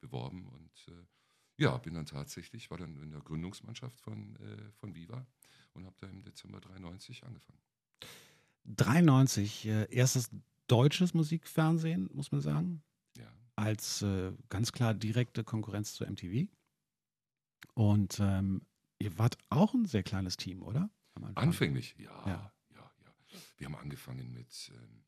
[0.00, 0.86] beworben und
[1.56, 5.26] ja, bin dann tatsächlich, war dann in der Gründungsmannschaft von, äh, von Viva
[5.72, 7.60] und habe da im Dezember 93 angefangen.
[8.64, 10.30] 93, äh, erstes
[10.66, 12.82] deutsches Musikfernsehen, muss man sagen,
[13.16, 13.30] Ja.
[13.56, 16.48] als äh, ganz klar direkte Konkurrenz zu MTV.
[17.74, 18.62] Und ähm,
[18.98, 20.90] ihr wart auch ein sehr kleines Team, oder?
[21.34, 22.52] Anfänglich, ja, Ja.
[22.74, 25.04] ja, ja, Wir haben angefangen mit, ähm,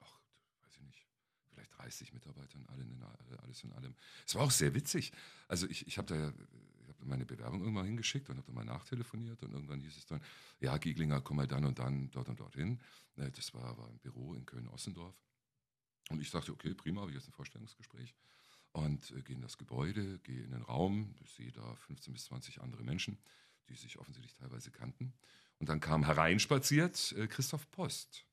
[0.00, 0.20] ach,
[0.62, 1.06] weiß ich nicht,
[1.48, 3.94] vielleicht 30 Mitarbeitern, alle in, all- alles in allem.
[4.26, 5.12] Es war auch sehr witzig.
[5.48, 6.28] Also ich, ich habe da
[6.82, 10.06] ich hab meine Bewerbung irgendwann hingeschickt und habe dann mal nachtelefoniert und irgendwann hieß es
[10.06, 10.20] dann,
[10.60, 12.80] ja, Gieglinger, komm mal dann und dann dort und dorthin.
[13.16, 15.20] Äh, Das war, war ein Büro in Köln-Ossendorf.
[16.10, 18.14] Und ich dachte, okay, prima, habe ich jetzt ein Vorstellungsgespräch.
[18.72, 22.60] Und äh, gehe in das Gebäude, gehe in den Raum, sehe da 15 bis 20
[22.60, 23.18] andere Menschen,
[23.68, 25.12] die sich offensichtlich teilweise kannten.
[25.58, 28.24] Und dann kam hereinspaziert äh, Christoph Post.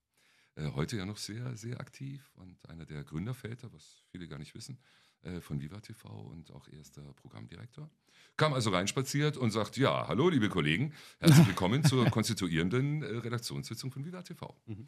[0.60, 4.56] Äh, heute ja noch sehr, sehr aktiv und einer der Gründerväter, was viele gar nicht
[4.56, 4.78] wissen,
[5.22, 7.90] äh, von Viva TV und auch erster Programmdirektor.
[8.36, 13.92] Kam also reinspaziert und sagt: Ja, hallo, liebe Kollegen, herzlich willkommen zur konstituierenden äh, Redaktionssitzung
[13.92, 14.54] von Viva TV.
[14.66, 14.88] Mhm.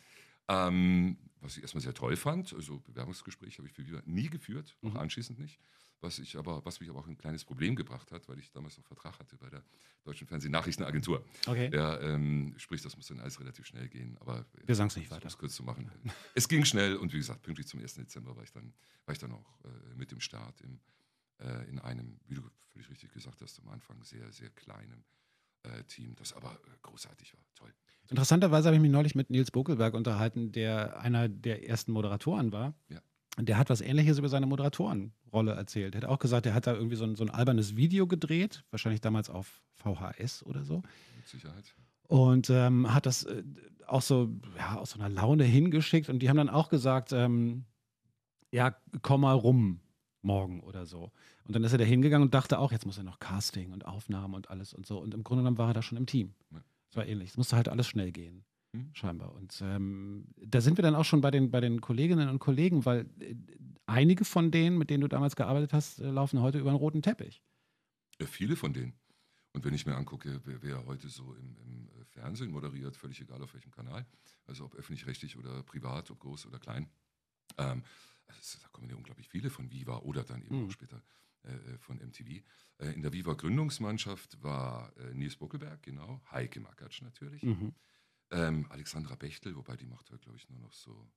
[0.68, 4.78] Ähm, was ich erstmal sehr toll fand, also Bewerbungsgespräch habe ich für Viva nie geführt,
[4.84, 4.98] auch Mhm.
[4.98, 5.60] anschließend nicht.
[6.02, 8.76] Was, ich aber, was mich aber auch ein kleines Problem gebracht hat, weil ich damals
[8.78, 9.64] noch Vertrag hatte bei der
[10.04, 11.24] Deutschen Fernsehnachrichtenagentur.
[11.46, 11.70] Okay.
[11.72, 14.18] Ja, ähm, sprich, das muss dann alles relativ schnell gehen.
[14.20, 15.28] Aber Wir sagen es nicht um weiter.
[15.28, 15.92] es kurz zu machen.
[16.34, 17.94] es ging schnell und wie gesagt, pünktlich zum 1.
[17.96, 18.74] Dezember war ich dann,
[19.06, 20.80] war ich dann auch äh, mit dem Start im,
[21.40, 25.04] äh, in einem, wie du völlig richtig gesagt hast, am Anfang sehr, sehr kleinem äh,
[25.88, 27.44] Team, das aber äh, großartig war.
[27.56, 27.74] Toll.
[28.10, 32.74] Interessanterweise habe ich mich neulich mit Nils Bokelberg unterhalten, der einer der ersten Moderatoren war.
[32.90, 33.00] Ja.
[33.38, 35.96] Und Der hat was Ähnliches über seine Moderatorenrolle erzählt.
[35.96, 38.66] Er hat auch gesagt, er hat da irgendwie so ein, so ein albernes Video gedreht,
[38.72, 40.84] wahrscheinlich damals auf VHS oder so.
[41.16, 41.74] Mit Sicherheit.
[42.08, 43.44] Und ähm, hat das äh,
[43.88, 46.10] auch so ja, aus so einer Laune hingeschickt.
[46.10, 47.64] Und die haben dann auch gesagt, ähm,
[48.52, 49.80] ja, komm mal rum
[50.22, 51.12] morgen oder so.
[51.46, 53.86] Und dann ist er da hingegangen und dachte auch, jetzt muss er noch Casting und
[53.86, 55.00] Aufnahmen und alles und so.
[55.00, 56.34] Und im Grunde genommen war er da schon im Team.
[56.52, 56.64] Ja.
[56.90, 57.32] Es war ähnlich.
[57.32, 58.44] Es musste halt alles schnell gehen,
[58.76, 58.90] Hm?
[58.94, 59.34] scheinbar.
[59.34, 62.86] Und ähm, da sind wir dann auch schon bei den, bei den Kolleginnen und Kollegen,
[62.86, 63.36] weil äh,
[63.86, 67.02] einige von denen, mit denen du damals gearbeitet hast, äh, laufen heute über einen roten
[67.02, 67.42] Teppich.
[68.20, 68.94] Ja, viele von denen.
[69.54, 73.20] Und wenn ich mir angucke, wer, wer heute so im, im äh, Fernsehen moderiert, völlig
[73.20, 74.06] egal auf welchem Kanal,
[74.48, 76.90] also ob öffentlich-rechtlich oder privat, ob groß oder klein,
[77.58, 77.84] ähm,
[78.28, 80.66] also da kommen ja unglaublich viele von Viva oder dann eben Mhm.
[80.66, 81.04] auch später
[81.44, 82.44] äh, von MTV.
[82.80, 87.76] Äh, in der Viva-Gründungsmannschaft war äh, Nils Buckelberg, genau, Heike Makatsch natürlich, Mhm.
[88.32, 91.12] ähm, Alexandra Bechtel, wobei die macht halt, glaube ich, nur noch so,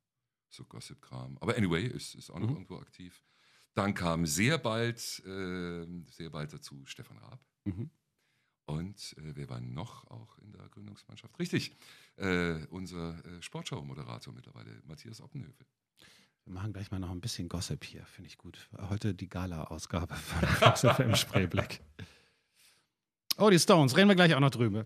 [0.51, 1.39] so Gossip-Kram.
[1.41, 2.55] Aber anyway, ist, ist auch noch Mhm.
[2.55, 3.25] irgendwo aktiv.
[3.75, 7.45] Dann kam sehr bald, äh, sehr bald dazu Stefan Raab.
[7.67, 7.91] Mhm.
[8.67, 11.39] Und äh, wer war noch auch in der Gründungsmannschaft?
[11.39, 11.77] Richtig,
[12.17, 15.67] äh, unser äh, Sportschau-Moderator mittlerweile, Matthias Oppenhövel.
[16.47, 18.69] Wir machen gleich mal noch ein bisschen Gossip hier, finde ich gut.
[18.91, 21.81] Heute die Gala-Ausgabe von Fox FM Spreeblick.
[23.39, 24.85] Oh, die Stones, reden wir gleich auch noch drüber.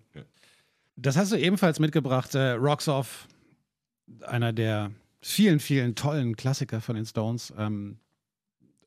[0.96, 3.26] Das hast du ebenfalls mitgebracht, äh, Rocks Off,
[4.22, 7.52] einer der vielen, vielen tollen Klassiker von den Stones.
[7.58, 7.98] Ähm,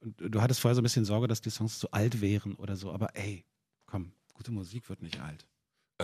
[0.02, 2.92] du hattest vorher so ein bisschen Sorge, dass die Songs zu alt wären oder so,
[2.92, 3.46] aber ey,
[3.86, 5.46] komm, gute Musik wird nicht alt.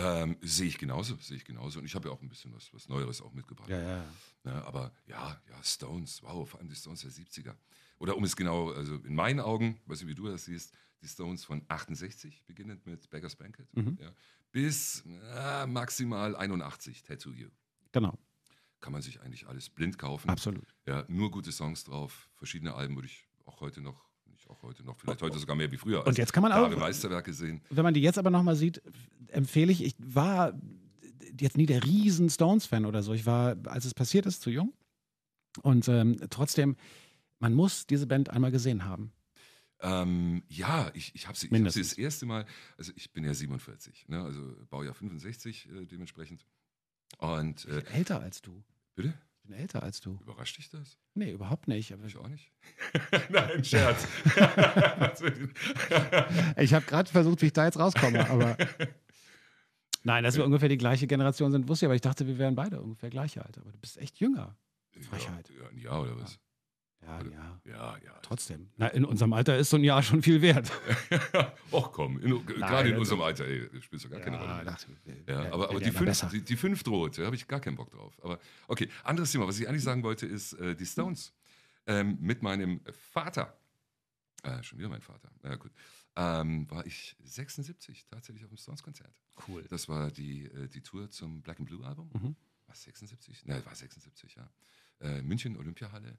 [0.00, 1.78] Ähm, sehe ich genauso, sehe ich genauso.
[1.80, 3.68] Und ich habe ja auch ein bisschen was, was Neueres auch mitgebracht.
[3.68, 4.04] Ja, ja.
[4.44, 7.56] Ne, aber ja, ja, Stones, wow, vor allem die Stones der 70er.
[7.98, 11.08] Oder um es genau, also in meinen Augen, weiß nicht, wie du das siehst, die
[11.08, 13.98] Stones von 68, beginnend mit Beggar's Banquet, Mhm.
[14.00, 14.12] ja,
[14.52, 17.48] bis äh, maximal 81, Tattoo You.
[17.92, 18.16] Genau,
[18.80, 20.30] Kann man sich eigentlich alles blind kaufen.
[20.30, 20.66] absolut.
[20.86, 24.07] Ja, nur gute Songs drauf, verschiedene Alben würde ich auch heute noch,
[24.48, 26.06] auch heute noch, vielleicht heute sogar mehr wie früher.
[26.06, 27.60] Und jetzt kann man auch- Meisterwerke sehen.
[27.70, 28.82] Wenn man die jetzt aber nochmal sieht,
[29.28, 30.52] empfehle ich, ich war
[31.40, 33.12] jetzt nie der riesen Stones-Fan oder so.
[33.12, 34.72] Ich war, als es passiert ist, zu jung.
[35.62, 36.76] Und ähm, trotzdem,
[37.38, 39.12] man muss diese Band einmal gesehen haben.
[39.80, 43.22] Ähm, ja, ich, ich habe sie, ich hab sie das erste Mal, also ich bin
[43.24, 46.44] ja 47, ne, also Baujahr 65 äh, dementsprechend.
[47.18, 48.62] Und äh, älter als du.
[48.96, 49.14] bitte?
[49.48, 50.18] Bin älter als du.
[50.20, 50.98] Überrascht dich das?
[51.14, 51.90] Nee, überhaupt nicht.
[51.94, 52.52] Aber Ich auch nicht.
[53.30, 54.06] Nein, Scherz.
[56.58, 58.58] ich habe gerade versucht, wie ich da jetzt rauskomme, aber.
[60.04, 62.56] Nein, dass wir ungefähr die gleiche Generation sind, wusste ich, aber ich dachte, wir wären
[62.56, 63.62] beide ungefähr gleiche Alter.
[63.62, 64.54] Aber du bist echt jünger.
[65.00, 65.48] Frechheit.
[65.48, 66.38] Ja, ja, ein Jahr oder was?
[67.02, 67.60] Ja, ja.
[67.64, 68.18] Ja, ja.
[68.22, 68.70] Trotzdem.
[68.76, 70.70] Na, in unserem Alter ist so ein Jahr schon viel wert.
[71.70, 75.44] Och komm, gerade in also- unserem Alter, ey, spielst du gar keine Rolle ich, Ja,
[75.44, 77.90] wir- aber, aber die, fünf, die, die fünf droht, da habe ich gar keinen Bock
[77.90, 78.18] drauf.
[78.22, 79.46] Aber okay, anderes Thema.
[79.46, 81.32] Was ich eigentlich sagen wollte, ist äh, die Stones.
[81.86, 82.80] Ähm, mit meinem
[83.12, 83.56] Vater,
[84.42, 85.72] äh, schon wieder mein Vater, na ja, gut,
[86.16, 89.14] ähm, war ich 76 tatsächlich auf dem Stones-Konzert.
[89.46, 89.64] Cool.
[89.70, 92.10] Das war die, äh, die Tour zum Black and Blue Album.
[92.12, 92.36] Mhm.
[92.66, 93.46] War 76?
[93.46, 94.50] Nein, war 76, ja.
[95.00, 96.18] Äh, München, Olympiahalle.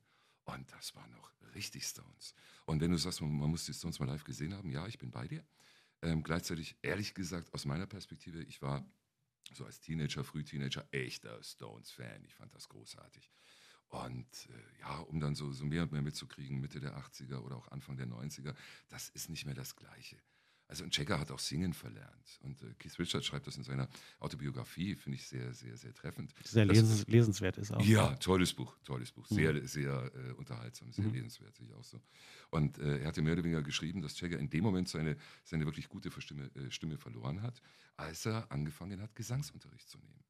[0.53, 2.33] Und das war noch richtig Stones.
[2.65, 5.11] Und wenn du sagst, man, muss die Stones mal live gesehen haben, ja, ich bin
[5.11, 5.43] bei dir.
[6.01, 8.85] Ähm, gleichzeitig, ehrlich gesagt, aus meiner Perspektive, ich war
[9.53, 12.23] so als Teenager, Frühteenager, echter Stones-Fan.
[12.23, 13.31] Ich fand das großartig.
[13.87, 17.57] Und äh, ja, um dann so, so mehr und mehr mitzukriegen, Mitte der 80er oder
[17.57, 18.55] auch Anfang der 90er,
[18.87, 20.17] das ist nicht mehr das Gleiche.
[20.69, 22.39] Also und Jagger hat auch Singen verlernt.
[22.43, 26.31] Und äh, Keith Richards schreibt das in seiner Autobiografie, finde ich sehr, sehr, sehr treffend.
[26.43, 27.83] Sehr lesens, lesenswert ist auch.
[27.83, 29.25] ja, tolles Buch, tolles Buch.
[29.25, 29.65] Sehr, Mhm.
[29.65, 31.99] sehr äh, unterhaltsam, sehr lesenswert, sehe ich auch so.
[32.51, 35.65] Und äh, er hatte mehr oder weniger geschrieben, dass Jagger in dem Moment seine, seine
[35.65, 37.61] wirklich gute Stimme, äh, Stimme verloren hat,
[37.97, 40.23] als er angefangen hat, Gesangsunterricht zu nehmen.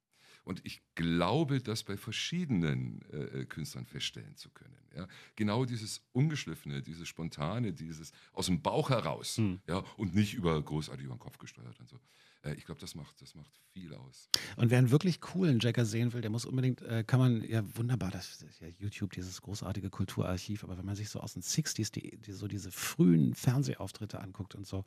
[0.44, 4.76] Und ich glaube, das bei verschiedenen äh, äh, Künstlern feststellen zu können.
[4.96, 5.06] Ja?
[5.36, 9.60] Genau dieses Ungeschliffene, dieses Spontane, dieses aus dem Bauch heraus Hm.
[9.68, 9.84] ja?
[9.96, 12.00] und nicht über großartig über den Kopf gesteuert und so.
[12.42, 14.28] Äh, ich glaube, das macht, das macht viel aus.
[14.56, 17.62] Und wer einen wirklich coolen Jacker sehen will, der muss unbedingt, äh, kann man, ja
[17.76, 21.42] wunderbar, das ist ja YouTube, dieses großartige Kulturarchiv, aber wenn man sich so aus den
[21.42, 24.84] 60s, die, die, so diese frühen Fernsehauftritte anguckt und so,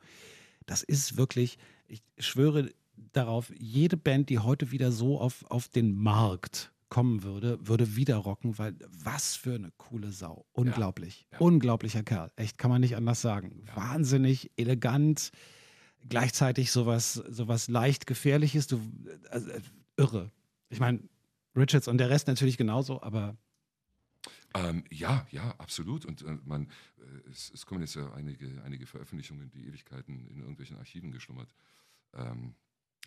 [0.66, 2.72] das ist wirklich, ich schwöre
[3.12, 8.16] darauf, jede Band, die heute wieder so auf, auf den Markt kommen würde, würde wieder
[8.16, 10.46] rocken, weil was für eine coole Sau.
[10.52, 11.26] Unglaublich.
[11.32, 11.38] ja.
[11.38, 12.30] Unglaublicher Kerl.
[12.36, 13.64] Echt, kann man nicht anders sagen.
[13.74, 15.32] Wahnsinnig elegant,
[16.08, 18.80] gleichzeitig sowas, sowas leicht gefährliches, du,
[19.30, 19.50] also,
[19.96, 20.30] irre.
[20.68, 21.00] Ich meine,
[21.56, 23.36] Richards und der Rest natürlich genauso, aber
[24.54, 26.04] Ähm, ja, ja, absolut.
[26.04, 30.38] Und äh, man, äh, es, es kommen jetzt ja einige, einige Veröffentlichungen, die Ewigkeiten in
[30.38, 31.52] irgendwelchen Archiven geschlummert
[32.16, 32.54] ähm,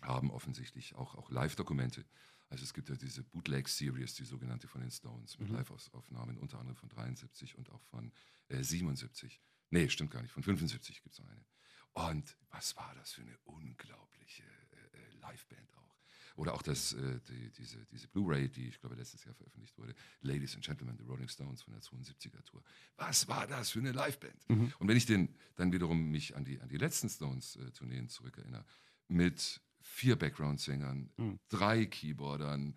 [0.02, 2.04] haben, offensichtlich auch, auch Live-Dokumente.
[2.50, 6.76] Also es gibt ja diese Bootleg-Series, die sogenannte von den Stones, mit Live-Aufnahmen unter anderem
[6.76, 8.12] von 73 und auch von
[8.48, 9.40] äh, 77.
[9.70, 11.44] Nee, stimmt gar nicht, von 75 gibt es eine.
[11.92, 15.96] Und was war das für eine unglaubliche äh, äh, Liveband auch.
[16.36, 19.94] Oder auch das, äh, die, diese, diese Blu-ray, die ich glaube letztes Jahr veröffentlicht wurde,
[20.20, 22.62] Ladies and Gentlemen, The Rolling Stones von der 72er Tour.
[22.96, 24.48] Was war das für eine Liveband?
[24.78, 28.64] Und wenn ich den, dann wiederum mich an die, an die letzten Stones-Tourneen zurückerinnere,
[29.08, 31.10] mit vier Background-Sängern,
[31.48, 32.74] drei Keyboardern,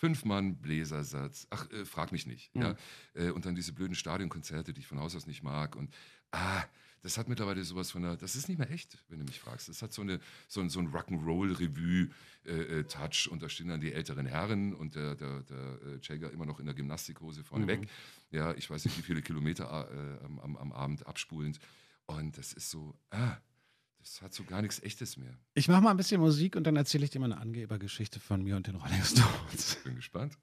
[0.00, 2.50] fünf Mann Bläsersatz, ach, äh, frag mich nicht.
[2.54, 2.74] Ja?
[3.14, 5.76] Äh, und dann diese blöden Stadionkonzerte, die ich von Haus aus nicht mag.
[5.76, 5.92] Und
[6.32, 6.64] ah,
[7.02, 9.68] das hat mittlerweile sowas von einer, das ist nicht mehr echt, wenn du mich fragst.
[9.68, 14.26] Das hat so, eine, so ein, so ein Rock'n'Roll-Revue-Touch und da stehen dann die älteren
[14.26, 17.88] Herren und der, der, der äh, Jagger immer noch in der Gymnastikhose vorneweg.
[18.30, 21.58] Ja, ich weiß nicht, wie viele Kilometer äh, am, am, am Abend abspulend.
[22.06, 23.38] Und das ist so, ah,
[24.00, 25.34] das hat so gar nichts Echtes mehr.
[25.54, 28.42] ich mache mal ein bisschen Musik und dann erzähle ich dir mal eine Angebergeschichte von
[28.42, 29.76] mir und den Rolling Stones.
[29.84, 30.36] Bin gespannt.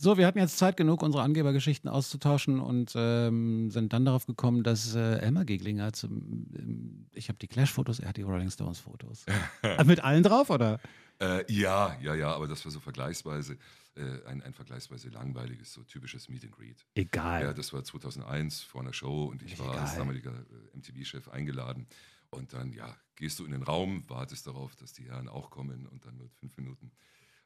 [0.00, 4.62] So, wir hatten jetzt Zeit genug, unsere Angebergeschichten auszutauschen und ähm, sind dann darauf gekommen,
[4.62, 9.26] dass äh, Elmar Geglinger zum, ähm, ich habe die Clash-Fotos, er hat die Rolling Stones-Fotos.
[9.84, 10.78] Mit allen drauf, oder?
[11.20, 13.58] Äh, ja, ja, ja, aber das war so vergleichsweise,
[13.96, 16.86] äh, ein, ein vergleichsweise langweiliges, so typisches Meet and Greet.
[16.94, 17.42] Egal.
[17.42, 21.88] Ja, das war 2001 vor einer Show und ich war als damaliger äh, MTV-Chef eingeladen.
[22.30, 25.86] Und dann, ja, gehst du in den Raum, wartest darauf, dass die Herren auch kommen
[25.86, 26.92] und dann wird fünf Minuten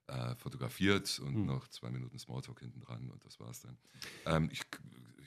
[0.08, 1.46] äh, fotografiert und Hm.
[1.46, 3.78] noch zwei Minuten Smalltalk hinten dran und das war's dann.
[4.26, 4.60] Ähm, ich,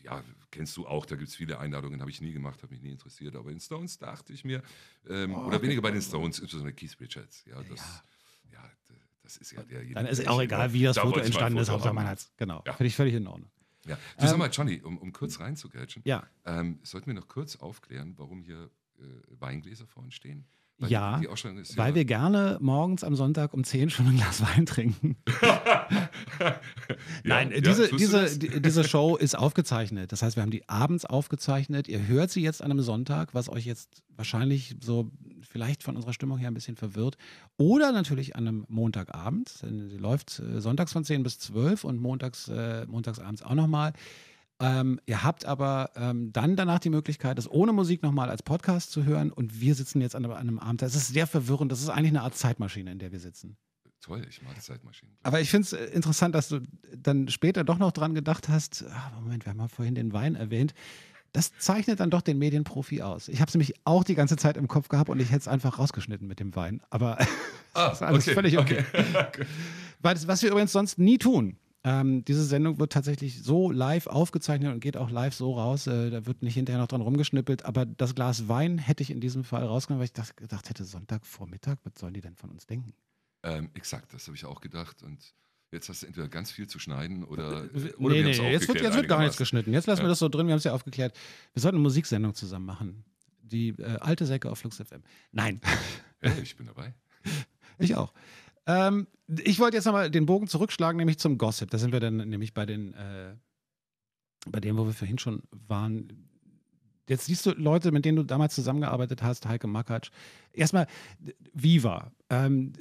[0.03, 2.81] ja, kennst du auch, da gibt es viele Einladungen, habe ich nie gemacht, habe mich
[2.83, 3.35] nie interessiert.
[3.35, 4.61] Aber in Stones dachte ich mir,
[5.07, 5.63] ähm, Oh, oder okay.
[5.63, 7.45] weniger bei den Stones, insbesondere Keith Richards.
[7.45, 7.79] Ja, das,
[8.51, 8.61] Ja.
[8.61, 8.71] ja.
[9.23, 9.95] das ist ja derjenige.
[9.95, 12.31] Dann ist der auch egal, wie das da Foto entstanden ist, Hauptsache man hat's.
[12.37, 12.61] Genau.
[12.67, 12.73] Ja.
[12.73, 13.49] Finde ich völlig in Ordnung.
[13.87, 13.95] Ja.
[14.17, 16.27] Du sag Ähm, mal, Johnny, um, um kurz reinzugrätschen, Ja.
[16.43, 18.69] ähm, sollten wir noch kurz aufklären, warum hier
[19.39, 20.45] Weingläser vor uns stehen?
[20.79, 24.17] Ja, die Ausstellung ist Weil ja, wir gerne morgens am Sonntag um 10 schon ein
[24.17, 25.15] Glas Wein trinken.
[27.23, 30.11] Nein, ja, diese, du diese, die, diese Show ist aufgezeichnet.
[30.11, 31.87] Das heißt, wir haben die abends aufgezeichnet.
[31.87, 36.11] Ihr hört sie jetzt an einem Sonntag, was euch jetzt wahrscheinlich so vielleicht von unserer
[36.11, 37.15] Stimmung her ein bisschen verwirrt.
[37.55, 39.61] Oder natürlich an einem Montagabend.
[39.61, 43.93] Denn Sie läuft äh, sonntags von 10 bis 12 und montags, äh, montagsabends auch nochmal.
[44.59, 48.91] Ähm, ihr habt aber ähm, dann danach die Möglichkeit, das ohne Musik nochmal als Podcast
[48.91, 49.31] zu hören.
[49.31, 50.81] Und wir sitzen jetzt an einem, an einem Abend.
[50.81, 51.71] Das ist sehr verwirrend.
[51.71, 53.57] Das ist eigentlich eine Art Zeitmaschine, in der wir sitzen.
[54.01, 55.17] Toll, ich mag Zeitmaschinen.
[55.23, 56.61] Aber ich finde es interessant, dass du
[56.95, 60.35] dann später doch noch dran gedacht hast, ah, Moment, wir haben ja vorhin den Wein
[60.35, 60.73] erwähnt.
[61.33, 63.27] Das zeichnet dann doch den Medienprofi aus.
[63.27, 65.47] Ich habe es nämlich auch die ganze Zeit im Kopf gehabt und ich hätte es
[65.47, 66.81] einfach rausgeschnitten mit dem Wein.
[66.91, 67.17] Aber
[67.73, 68.85] ah, ist alles völlig okay.
[70.01, 71.57] weil das, was wir übrigens sonst nie tun.
[71.87, 75.85] Ähm, diese Sendung wird tatsächlich so live aufgezeichnet und geht auch live so raus.
[75.85, 77.63] Äh, da wird nicht hinterher noch dran rumgeschnippelt.
[77.63, 80.83] Aber das Glas Wein hätte ich in diesem Fall rausgenommen, weil ich das gedacht hätte,
[80.83, 82.95] Sonntagvormittag, was sollen die denn von uns denken?
[83.43, 85.03] Ähm, exakt, das habe ich auch gedacht.
[85.03, 85.35] Und
[85.71, 87.65] jetzt hast du entweder ganz viel zu schneiden oder.
[87.65, 89.71] Äh, oder nee, wir nee, jetzt wird, jetzt wird gar nichts geschnitten.
[89.71, 90.09] Jetzt lassen wir Ja.
[90.09, 91.15] das so drin, wir haben es ja aufgeklärt.
[91.53, 93.05] Wir sollten eine Musiksendung zusammen machen.
[93.43, 95.03] Die äh, alte Säcke auf Flux FM.
[95.31, 95.61] Nein,
[96.19, 96.95] Hey, ich bin dabei.
[97.77, 98.11] ich auch.
[98.67, 101.69] Ähm, ich wollte jetzt nochmal den Bogen zurückschlagen, nämlich zum Gossip.
[101.71, 103.35] Da sind wir dann nämlich bei den, äh,
[104.47, 106.29] bei dem, wo wir vorhin schon waren.
[107.07, 110.09] Jetzt siehst du Leute, mit denen du damals zusammengearbeitet hast, Heike Makatsch.
[110.53, 110.87] Erstmal
[111.53, 112.11] Viva.
[112.29, 112.73] Ähm,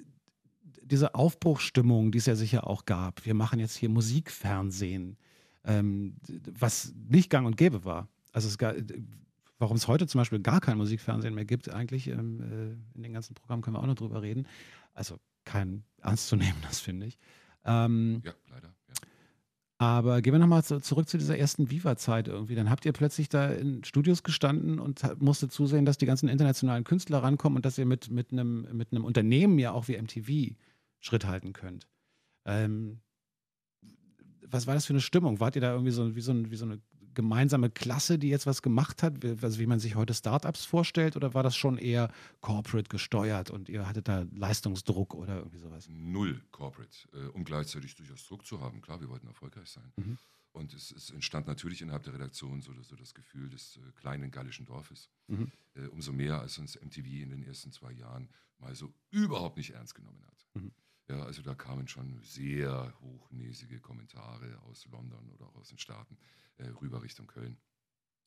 [0.83, 3.25] diese Aufbruchsstimmung, die es ja sicher auch gab.
[3.25, 5.16] Wir machen jetzt hier Musikfernsehen,
[5.64, 6.16] ähm,
[6.59, 8.09] was nicht gang und gäbe war.
[8.33, 8.77] Also es gab,
[9.59, 13.12] warum es heute zum Beispiel gar kein Musikfernsehen mehr gibt, eigentlich ähm, äh, in den
[13.12, 14.47] ganzen Programmen können wir auch noch drüber reden.
[14.92, 17.18] Also kein ernstzunehmendes, finde ich.
[17.64, 18.68] Ähm, Ja, leider.
[18.88, 18.94] Ja.
[19.78, 22.54] aber gehen wir nochmal zu, zurück zu dieser ersten Viva-Zeit irgendwie.
[22.54, 26.85] Dann habt ihr plötzlich da in Studios gestanden und musstet zusehen, dass die ganzen internationalen
[26.85, 30.57] Künstler rankommen und dass ihr mit, mit, einem, mit einem Unternehmen ja auch wie MTV
[31.00, 31.87] Schritt halten könnt.
[32.44, 33.00] Ähm,
[34.46, 35.40] was war das für eine Stimmung?
[35.40, 36.80] Wart ihr da irgendwie so, wie, so ein, wie so eine
[37.14, 41.16] gemeinsame Klasse, die jetzt was gemacht hat, wie- also wie man sich heute Startups vorstellt,
[41.16, 45.88] oder war das schon eher corporate gesteuert und ihr hattet da Leistungsdruck oder irgendwie sowas?
[45.88, 48.81] Null Corporate, äh, um gleichzeitig durchaus Druck zu haben.
[48.81, 49.92] Klar, wir wollten erfolgreich sein.
[49.96, 50.18] Mhm.
[50.53, 54.31] Und es, es entstand natürlich innerhalb der Redaktion so, so das Gefühl des äh, kleinen
[54.31, 55.11] gallischen Dorfes.
[55.27, 55.50] Mhm.
[55.74, 59.70] Äh, umso mehr, als uns MTV in den ersten zwei Jahren mal so überhaupt nicht
[59.70, 60.46] ernst genommen hat.
[60.55, 60.70] Mhm.
[61.09, 66.16] Ja, also da kamen schon sehr hochnäsige Kommentare aus London oder auch aus den Staaten
[66.59, 67.59] äh, rüber Richtung Köln.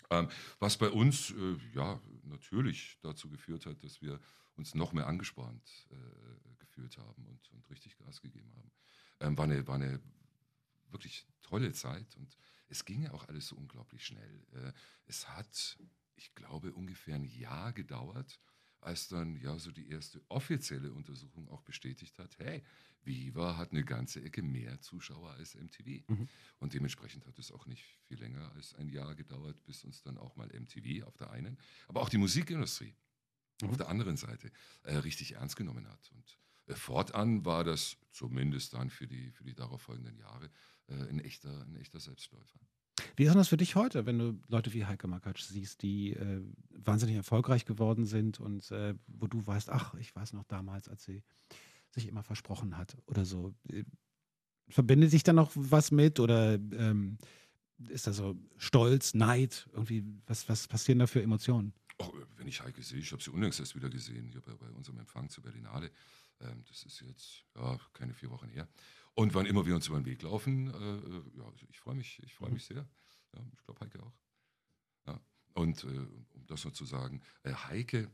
[0.10, 4.20] Ähm, was bei uns äh, ja natürlich dazu geführt hat, dass wir
[4.56, 8.72] uns noch mehr angespornt äh, gefühlt haben und, und richtig Gas gegeben haben.
[9.20, 10.02] Ähm, war, eine, war eine
[10.90, 12.38] wirklich tolle Zeit und
[12.70, 14.46] es ging ja auch alles so unglaublich schnell.
[14.54, 14.74] Äh,
[15.06, 15.78] es hat,
[16.16, 18.40] ich glaube, ungefähr ein Jahr gedauert,
[18.82, 22.64] als dann ja so die erste offizielle Untersuchung auch bestätigt hat, hey,
[23.02, 26.04] Viva hat eine ganze Ecke mehr Zuschauer als MTV.
[26.08, 26.28] Mhm.
[26.60, 30.18] Und dementsprechend hat es auch nicht viel länger als ein Jahr gedauert, bis uns dann
[30.18, 32.96] auch mal MTV auf der einen, aber auch die Musikindustrie
[33.62, 33.70] Mhm.
[33.70, 34.52] auf der anderen Seite
[34.84, 36.12] äh, richtig ernst genommen hat.
[36.12, 36.38] Und
[36.68, 40.50] äh, fortan war das zumindest dann für die, für die darauffolgenden Jahre
[40.88, 42.60] äh, ein, echter, ein echter Selbstläufer.
[43.16, 46.42] Wie ist das für dich heute, wenn du Leute wie Heike Makatsch siehst, die äh,
[46.70, 51.04] wahnsinnig erfolgreich geworden sind und äh, wo du weißt, ach, ich weiß noch damals, als
[51.04, 51.24] sie
[51.92, 53.54] sich immer versprochen hat oder so.
[53.70, 53.84] Äh,
[54.70, 57.18] verbindet sich da noch was mit oder ähm,
[57.90, 61.74] ist da so Stolz, Neid, irgendwie, was, was passieren da für Emotionen?
[62.00, 64.54] Auch, äh, wenn ich Heike sehe, ich habe sie unlängst erst wieder gesehen, hier bei,
[64.54, 65.92] bei unserem Empfang zur Berlinale.
[66.42, 68.68] Ähm, das ist jetzt ja, keine vier Wochen her.
[69.18, 71.96] Und wann immer wir uns über den Weg laufen, äh, äh, ja, also ich freue
[71.96, 72.88] mich, ich freue mich sehr.
[73.34, 74.14] Ja, ich glaube, Heike auch.
[75.08, 75.20] Ja.
[75.56, 78.12] Und äh, um das noch zu sagen, äh, Heike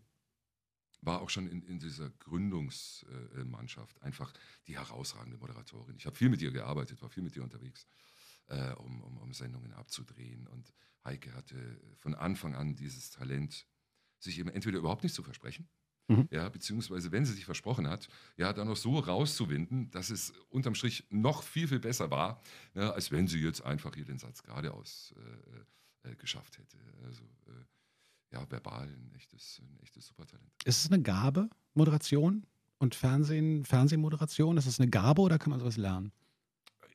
[1.02, 4.34] war auch schon in, in dieser Gründungsmannschaft einfach
[4.66, 5.98] die herausragende Moderatorin.
[5.98, 7.86] Ich habe viel mit ihr gearbeitet, war viel mit ihr unterwegs,
[8.48, 10.48] äh, um, um, um Sendungen abzudrehen.
[10.48, 13.68] Und Heike hatte von Anfang an dieses Talent,
[14.20, 15.68] sich eben entweder überhaupt nicht zu versprechen,
[16.08, 16.28] Mhm.
[16.32, 20.76] ja, beziehungsweise wenn sie sich versprochen hat, ja, dann noch so rauszuwinden, dass es unterm
[20.76, 22.42] Strich noch viel, viel besser war,
[22.74, 25.14] ja, als wenn sie jetzt einfach hier den Satz geradeaus
[26.06, 26.78] äh, äh, geschafft hätte.
[27.06, 30.52] Also äh, ja, verbal ein echtes, ein echtes Supertalent.
[30.66, 32.46] Ist es eine Gabe, Moderation
[32.80, 34.58] und Fernsehen, Fernsehmoderation?
[34.58, 36.12] Ist es eine Gabe oder kann man sowas lernen?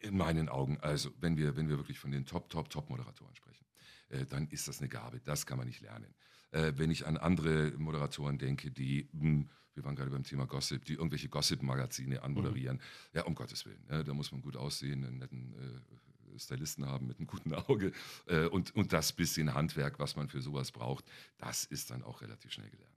[0.00, 3.64] In meinen Augen, also wenn wir, wenn wir wirklich von den Top, Top, Top-Moderatoren sprechen.
[4.10, 5.20] äh, dann ist das eine Gabe.
[5.20, 6.14] Das kann man nicht lernen.
[6.50, 10.46] Äh, wenn ich an andere Moderatoren denke, die, mh, hm, wir waren gerade beim Thema
[10.46, 12.82] Gossip, die irgendwelche Gossip-Magazine anmoderieren, mhm.
[13.18, 13.84] ja, um Gottes Willen.
[13.88, 17.92] Ja, da muss man gut aussehen, einen netten äh, Stylisten haben mit einem guten Auge
[18.26, 21.04] äh, und, und das bisschen Handwerk, was man für sowas braucht,
[21.38, 22.94] das ist dann auch relativ schnell gelernt.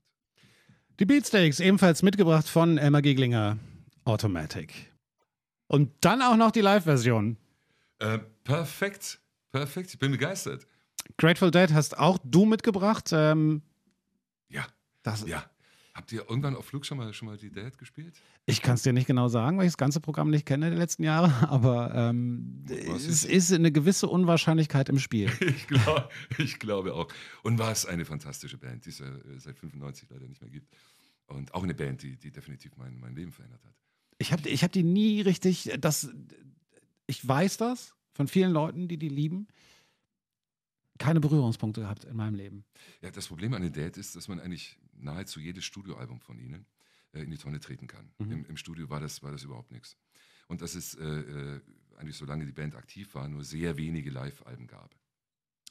[1.00, 3.58] Die Beatsteaks, ebenfalls mitgebracht von Elmar Geglinger,
[4.06, 4.92] Automatic.
[5.68, 7.38] Und dann auch noch die Live-Version.
[8.00, 9.20] Äh, perfekt,
[9.52, 10.68] perfekt, ich bin begeistert.
[11.18, 13.10] Grateful Dead hast auch du mitgebracht.
[13.14, 13.62] Ähm,
[14.50, 14.66] ja,
[15.04, 15.44] das ja.
[15.94, 18.16] Habt ihr irgendwann auf Flug schon mal, schon mal die Dead gespielt?
[18.46, 20.78] Ich kann es dir nicht genau sagen, weil ich das ganze Programm nicht kenne die
[20.78, 25.30] letzten Jahre, aber ähm, es ist eine gewisse Unwahrscheinlichkeit im Spiel.
[25.42, 27.10] ich, glaub, ich glaube auch.
[27.44, 30.74] Und war es eine fantastische Band, die es äh, seit 95 leider nicht mehr gibt.
[31.28, 33.74] Und auch eine Band, die, die definitiv mein, mein Leben verändert hat.
[34.18, 36.10] Ich habe ich hab die nie richtig, das,
[37.06, 39.48] ich weiß das von vielen Leuten, die die lieben
[41.02, 42.64] keine Berührungspunkte gehabt in meinem Leben.
[43.02, 46.66] Ja, das Problem an den Date ist, dass man eigentlich nahezu jedes Studioalbum von ihnen
[47.14, 48.12] äh, in die Tonne treten kann.
[48.20, 48.32] Mhm.
[48.32, 49.98] Im, Im, Studio war das, war das überhaupt nichts.
[50.48, 51.62] Und dass es äh, äh,
[51.98, 54.96] eigentlich, solange die Band aktiv war, nur sehr wenige Live-Alben gab.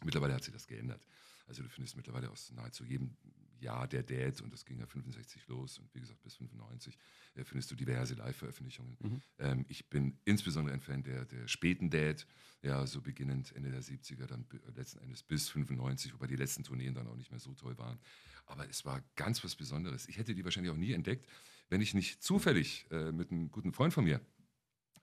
[0.05, 1.07] Mittlerweile hat sich das geändert.
[1.47, 3.17] Also du findest mittlerweile aus nahezu jedem
[3.61, 6.99] Jahr der Dad und das ging ja 65 los und wie gesagt bis 95
[7.35, 8.97] äh, findest du diverse Live-Veröffentlichungen.
[9.01, 9.23] Mhm.
[9.39, 12.27] Ähm, ich bin insbesondere ein Fan der, der späten Dad,
[12.63, 16.95] ja, so beginnend Ende der 70er, dann letzten Endes bis 95, wobei die letzten Tourneen
[16.95, 17.99] dann auch nicht mehr so toll waren.
[18.47, 20.09] Aber es war ganz was Besonderes.
[20.09, 21.27] Ich hätte die wahrscheinlich auch nie entdeckt,
[21.69, 24.21] wenn ich nicht zufällig äh, mit einem guten Freund von mir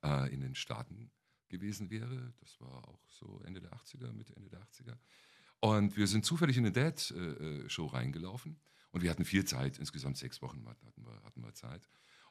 [0.03, 1.09] äh, in den Staaten
[1.49, 2.33] gewesen wäre.
[2.39, 4.97] Das war auch so Ende der 80er, Mitte, Ende der 80er.
[5.59, 8.59] Und wir sind zufällig in eine Dad-Show äh, äh, reingelaufen.
[8.91, 11.87] Und wir hatten viel Zeit, insgesamt sechs Wochen hatten wir, hatten wir Zeit.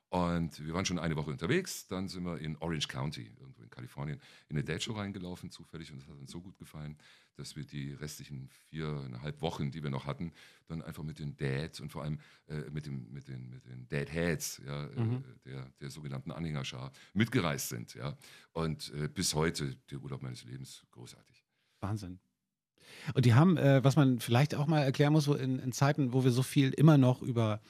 [0.09, 3.71] Und wir waren schon eine Woche unterwegs, dann sind wir in Orange County, irgendwo in
[3.71, 5.91] Kalifornien, in eine Date-Show reingelaufen, zufällig.
[5.91, 6.97] Und das hat uns so gut gefallen,
[7.35, 10.33] dass wir die restlichen viereinhalb Wochen, die wir noch hatten,
[10.69, 13.89] dann einfach mit den Dads und vor allem äh, mit, dem, mit den, mit den
[13.89, 15.17] Dad-Heads ja, äh, mhm.
[15.17, 17.95] äh, der, der sogenannten Anhängerschar mitgereist sind.
[17.95, 18.17] Ja.
[18.53, 21.45] Und äh, bis heute der Urlaub meines Lebens großartig.
[21.81, 22.21] Wahnsinn.
[23.15, 26.25] Und die haben, äh, was man vielleicht auch mal erklären muss, in, in Zeiten, wo
[26.25, 27.61] wir so viel immer noch über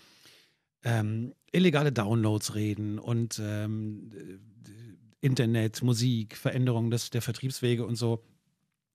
[0.85, 4.11] ähm, illegale Downloads reden und ähm,
[5.21, 8.23] Internet, Musik, Veränderungen des, der Vertriebswege und so.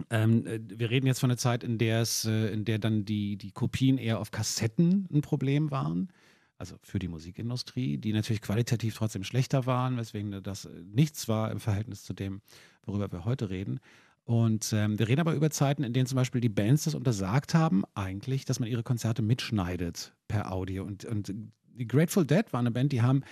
[0.10, 3.05] Ähm, äh, wir reden jetzt von einer Zeit, in der es, äh, in der dann
[3.05, 6.10] die, die Kopien eher auf Kassetten ein Problem waren.
[6.57, 11.60] Also für die Musikindustrie, die natürlich qualitativ trotzdem schlechter waren, weswegen das nichts war im
[11.60, 12.41] Verhältnis zu dem,
[12.86, 13.79] worüber wir heute reden.
[14.23, 17.53] Und ähm, wir reden aber über Zeiten, in denen zum Beispiel die Bands das untersagt
[17.53, 20.84] haben, eigentlich, dass man ihre Konzerte mitschneidet per Audio.
[20.84, 21.34] Und, und
[21.73, 23.23] die Grateful Dead war eine Band, die haben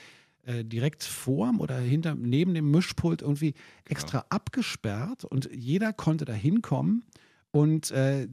[0.44, 3.64] äh, direkt vorm oder hinter, neben dem Mischpult irgendwie genau.
[3.86, 7.04] extra abgesperrt und jeder konnte da hinkommen
[7.52, 8.28] und äh,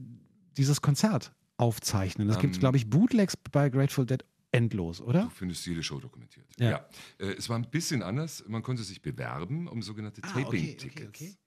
[0.57, 2.29] dieses Konzert aufzeichnen.
[2.29, 2.59] Es um, gibt, ähm.
[2.59, 5.23] glaube ich, Bootlegs bei Grateful Dead endlos, oder?
[5.23, 6.47] Du findest jede Show dokumentiert.
[6.57, 6.69] Ja.
[6.71, 6.89] ja.
[7.19, 8.43] Äh, es war ein bisschen anders.
[8.47, 10.85] Man konnte sich bewerben um sogenannte ah, Taping-Tickets.
[10.85, 11.37] Okay, okay, okay.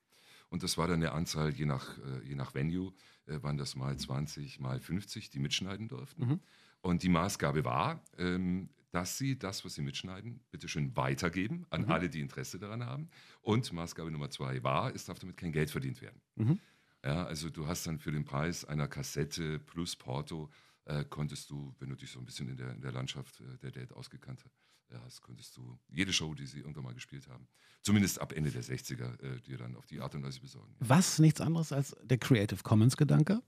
[0.51, 2.93] Und das war dann eine Anzahl, je nach, äh, je nach Venue,
[3.27, 6.27] äh, waren das mal 20, mal 50, die mitschneiden durften.
[6.27, 6.41] Mhm.
[6.83, 11.83] Und die Maßgabe war, ähm, dass sie das, was sie mitschneiden, bitte schön weitergeben an
[11.83, 11.93] mhm.
[11.93, 13.09] alle, die Interesse daran haben.
[13.41, 16.21] Und Maßgabe Nummer zwei war, es darf damit kein Geld verdient werden.
[16.35, 16.61] Mhm.
[17.05, 20.51] Ja, also du hast dann für den Preis einer Kassette plus Porto,
[20.85, 23.59] äh, konntest du, wenn du dich so ein bisschen in der, in der Landschaft äh,
[23.59, 24.59] der Date ausgekannt hast,
[24.93, 27.47] ja, das konntest du jede Show, die sie irgendwann mal gespielt haben,
[27.83, 30.75] zumindest ab Ende der 60er, äh, dir dann auf die Art und Weise besorgen.
[30.81, 33.43] Was nichts anderes als der Creative Commons-Gedanke,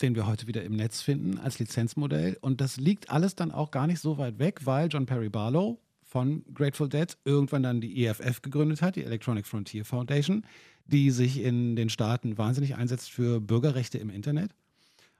[0.00, 2.38] den wir heute wieder im Netz finden als Lizenzmodell.
[2.40, 5.80] Und das liegt alles dann auch gar nicht so weit weg, weil John Perry Barlow
[6.02, 10.46] von Grateful Dead irgendwann dann die EFF gegründet hat, die Electronic Frontier Foundation,
[10.86, 14.54] die sich in den Staaten wahnsinnig einsetzt für Bürgerrechte im Internet.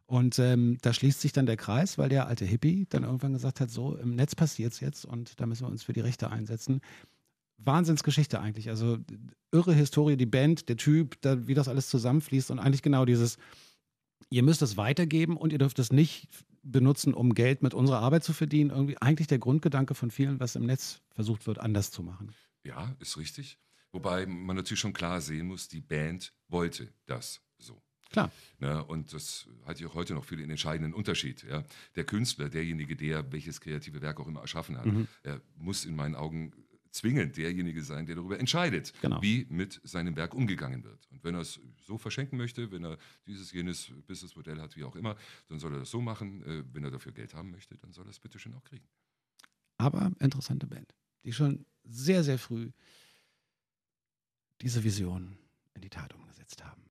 [0.07, 3.61] Und ähm, da schließt sich dann der Kreis, weil der alte Hippie dann irgendwann gesagt
[3.61, 6.31] hat, so im Netz passiert es jetzt und da müssen wir uns für die Rechte
[6.31, 6.81] einsetzen.
[7.59, 8.69] Wahnsinnsgeschichte eigentlich.
[8.69, 8.99] Also
[9.51, 13.39] irre Historie, die Band, der Typ, da, wie das alles zusammenfließt und eigentlich genau dieses,
[14.31, 16.29] ihr müsst es weitergeben und ihr dürft es nicht
[16.63, 18.71] benutzen, um Geld mit unserer Arbeit zu verdienen.
[18.71, 22.33] Irgendwie eigentlich der Grundgedanke von vielen, was im Netz versucht wird, anders zu machen.
[22.65, 23.59] Ja, ist richtig.
[23.93, 27.83] Wobei man natürlich schon klar sehen muss, die Band wollte das so.
[28.17, 28.33] Klar.
[28.61, 31.45] Ne, und das halte ich auch heute noch für den entscheidenden Unterschied.
[31.45, 31.65] Ja.
[31.97, 35.07] Der Künstler, derjenige, der welches kreative Werk auch immer erschaffen hat, mhm.
[35.59, 36.53] muss in meinen Augen
[36.93, 39.21] zwingend derjenige sein, der darüber entscheidet, genau.
[39.21, 41.07] wie mit seinem Werk umgegangen wird.
[41.11, 44.97] Und wenn er es so verschenken möchte, wenn er dieses, jenes Businessmodell hat, wie auch
[44.97, 45.15] immer,
[45.49, 46.43] dann soll er das so machen.
[46.45, 48.87] Äh, wenn er dafür Geld haben möchte, dann soll er es bitte schön auch kriegen.
[49.77, 52.71] Aber interessante Band, die schon sehr, sehr früh
[54.63, 55.37] diese Vision
[55.75, 56.86] in die Tat umgesetzt haben.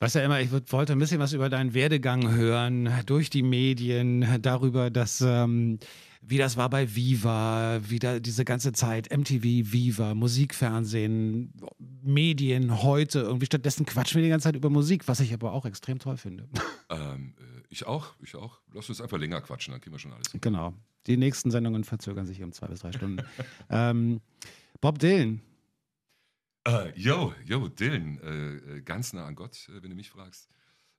[0.00, 4.40] Was ja immer, ich wollte ein bisschen was über deinen Werdegang hören, durch die Medien,
[4.40, 5.78] darüber, dass ähm,
[6.22, 9.42] wie das war bei Viva, wie da diese ganze Zeit, MTV,
[9.72, 11.52] Viva, Musikfernsehen,
[12.02, 13.20] Medien heute.
[13.20, 16.16] Irgendwie stattdessen quatschen wir die ganze Zeit über Musik, was ich aber auch extrem toll
[16.16, 16.48] finde.
[16.92, 18.58] Ähm, äh, ich auch, ich auch.
[18.72, 20.32] Lass uns einfach länger quatschen, dann kriegen wir schon alles.
[20.32, 20.40] Hin.
[20.40, 20.74] Genau.
[21.06, 23.22] Die nächsten Sendungen verzögern sich um zwei bis drei Stunden.
[23.70, 24.20] ähm,
[24.80, 25.40] Bob Dylan,
[26.66, 30.48] äh, yo, yo, Dylan, äh, äh, ganz nah an Gott, äh, wenn du mich fragst.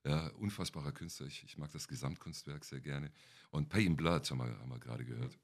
[0.04, 1.26] Ja, unfassbarer Künstler.
[1.28, 3.12] Ich, ich, mag das Gesamtkunstwerk sehr gerne.
[3.50, 5.38] Und Pay in Blood haben wir, wir gerade gehört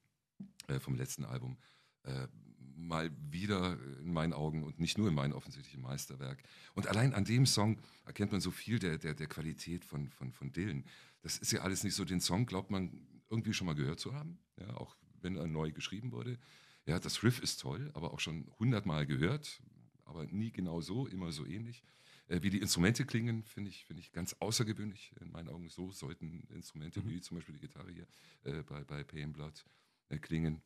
[0.67, 1.57] äh, vom letzten Album.
[2.03, 2.27] Äh,
[2.75, 6.43] mal wieder in meinen Augen und nicht nur in meinen offensichtlichen Meisterwerk.
[6.75, 10.33] Und allein an dem Song erkennt man so viel der, der, der Qualität von, von,
[10.33, 10.85] von Dylan.
[11.23, 14.15] Das ist ja alles nicht so, den Song glaubt man irgendwie schon mal gehört zu
[14.15, 16.39] haben, ja, auch wenn er neu geschrieben wurde.
[16.87, 19.61] Ja, das Riff ist toll, aber auch schon hundertmal gehört
[20.09, 21.83] aber nie genau so, immer so ähnlich.
[22.29, 25.13] Äh, wie die Instrumente klingen, finde ich, find ich ganz außergewöhnlich.
[25.21, 27.11] In meinen Augen so sollten Instrumente mhm.
[27.11, 28.07] wie zum Beispiel die Gitarre hier
[28.45, 29.65] äh, bei, bei Pay Blood
[30.09, 30.63] äh, klingen.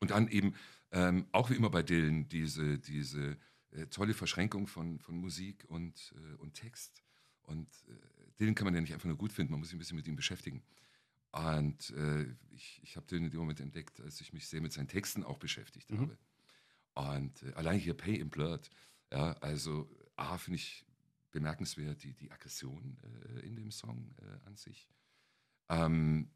[0.00, 0.54] Und dann eben
[0.92, 3.36] ähm, auch wie immer bei Dylan diese, diese
[3.70, 7.02] äh, tolle Verschränkung von, von Musik und, äh, und Text.
[7.42, 9.78] Und äh, Dylan kann man ja nicht einfach nur gut finden, man muss sich ein
[9.78, 10.62] bisschen mit ihm beschäftigen.
[11.32, 11.94] Und
[12.50, 15.22] ich, ich habe Dylan in dem Moment entdeckt, als ich mich sehr mit seinen Texten
[15.22, 16.00] auch beschäftigt mhm.
[16.00, 16.18] habe.
[16.94, 18.70] Und äh, allein hier Pay in Blood,
[19.12, 20.84] ja, also A, finde ich
[21.30, 24.88] bemerkenswert die, die Aggression äh, in dem Song äh, an sich.
[25.68, 26.30] Ähm,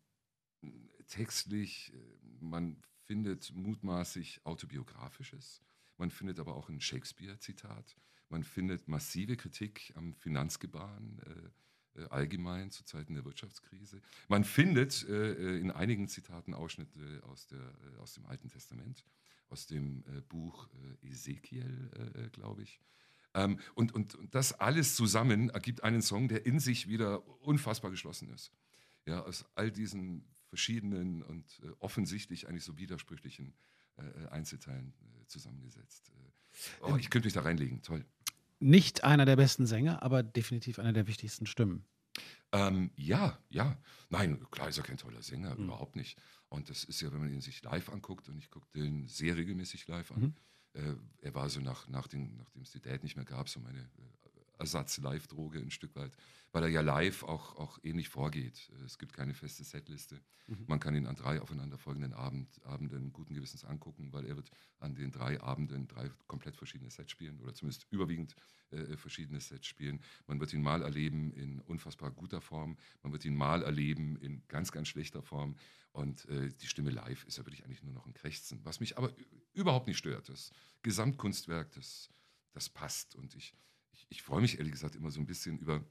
[1.09, 1.99] textlich, äh,
[2.41, 5.63] man findet mutmaßlich autobiografisches,
[5.99, 7.97] man findet aber auch ein Shakespeare-Zitat,
[8.29, 14.01] man findet massive Kritik am Finanzgebaren äh, äh, allgemein zu Zeiten der Wirtschaftskrise.
[14.29, 17.61] Man findet in einigen Zitaten Ausschnitte aus, der,
[18.01, 19.05] aus dem Alten Testament
[19.49, 20.69] aus dem äh, Buch
[21.03, 22.81] äh, Ezekiel, äh, äh glaube ich.
[23.35, 27.91] Ähm, und, und, und das alles zusammen ergibt einen Song, der in sich wieder unfassbar
[27.91, 28.53] geschlossen ist.
[29.07, 33.55] Ja, aus all diesen verschiedenen und äh, offensichtlich eigentlich so widersprüchlichen
[34.29, 34.93] Einzelteilen
[35.29, 36.11] zusammengesetzt.
[36.81, 38.05] Oh, ähm, ich könnte mich da reinlegen, toll.
[38.59, 41.85] Nicht einer der besten Sänger, aber definitiv einer der wichtigsten Stimmen.
[42.53, 43.77] Ähm, ja, ja.
[44.11, 45.65] Nein, klar ist er kein toller Sänger, mhm.
[45.65, 46.19] überhaupt nicht.
[46.49, 49.37] Und das ist ja, wenn man ihn sich live anguckt, und ich gucke den sehr
[49.37, 50.35] regelmäßig live an, mhm.
[50.75, 50.95] äh,
[51.27, 53.81] er war so nach, nach den, nachdem es die Date nicht mehr gab, so meine
[53.81, 54.24] äh,
[54.59, 56.17] Ersatz-Live-Droge ein Stück weit,
[56.53, 58.71] weil er ja live auch, auch ähnlich vorgeht.
[58.85, 60.21] Es gibt keine feste Setliste.
[60.47, 60.65] Mhm.
[60.69, 64.95] Man kann ihn an drei aufeinanderfolgenden Abend, Abenden guten Gewissens angucken, weil er wird an
[64.95, 68.37] den drei Abenden drei komplett verschiedene Sets spielen oder zumindest überwiegend
[68.71, 70.01] äh, verschiedene Sets spielen.
[70.27, 74.43] Man wird ihn mal erleben in unfassbar guter Form, man wird ihn mal erleben in
[74.49, 75.57] ganz, ganz schlechter Form
[75.93, 78.99] und äh, die Stimme live ist ja wirklich eigentlich nur noch ein Krächzen, was mich
[78.99, 79.13] aber
[79.53, 80.29] überhaupt nicht stört.
[80.29, 80.53] Das
[80.83, 82.11] Gesamtkunstwerk, das,
[82.53, 83.55] das passt und ich
[83.95, 85.85] ich, ich freue mich ehrlich gesagt immer so ein bisschen über,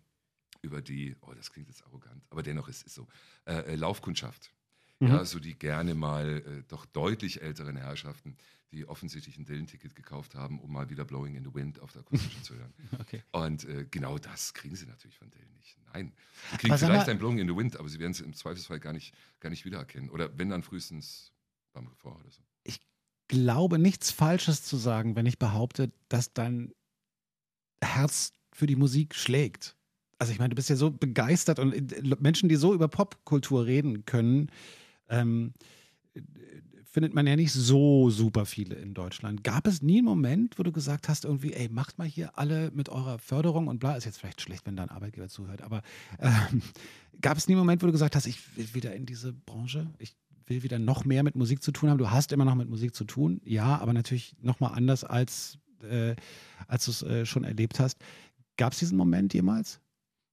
[0.62, 3.08] über die, oh, das klingt jetzt arrogant, aber dennoch es ist so,
[3.46, 4.54] äh, äh, Laufkundschaft.
[5.00, 5.08] Mhm.
[5.08, 8.38] Ja, so die gerne mal äh, doch deutlich älteren Herrschaften,
[8.72, 12.02] die offensichtlich ein Dylan-Ticket gekauft haben, um mal wieder Blowing in the Wind auf der
[12.02, 12.74] akustischen zu hören.
[13.00, 13.24] Okay.
[13.32, 15.78] Und äh, genau das kriegen sie natürlich von Dylan nicht.
[15.94, 16.14] Nein,
[16.52, 18.94] sie kriegen vielleicht ein Blowing in the Wind, aber sie werden es im Zweifelsfall gar
[18.94, 20.10] nicht, gar nicht wiedererkennen.
[20.10, 21.34] Oder wenn dann frühestens
[21.74, 22.42] beim Refrain oder so.
[22.64, 22.80] Ich
[23.28, 26.72] glaube, nichts Falsches zu sagen, wenn ich behaupte, dass dann
[27.86, 29.76] Herz für die Musik schlägt.
[30.20, 33.66] Also ich meine, du bist ja so begeistert und äh, Menschen, die so über Popkultur
[33.66, 34.50] reden können,
[35.10, 35.54] ähm,
[36.94, 39.44] findet man ja nicht so super viele in Deutschland.
[39.44, 42.70] Gab es nie einen Moment, wo du gesagt hast, irgendwie, ey, macht mal hier alle
[42.72, 45.82] mit eurer Förderung und bla, ist jetzt vielleicht schlecht, wenn dein Arbeitgeber zuhört, aber
[46.20, 46.62] ähm,
[47.20, 49.90] gab es nie einen Moment, wo du gesagt hast, ich will wieder in diese Branche,
[49.98, 50.16] ich
[50.46, 51.98] will wieder noch mehr mit Musik zu tun haben.
[51.98, 56.16] Du hast immer noch mit Musik zu tun, ja, aber natürlich nochmal anders als äh,
[56.68, 57.98] als du es äh, schon erlebt hast.
[58.58, 59.80] Gab es diesen Moment jemals?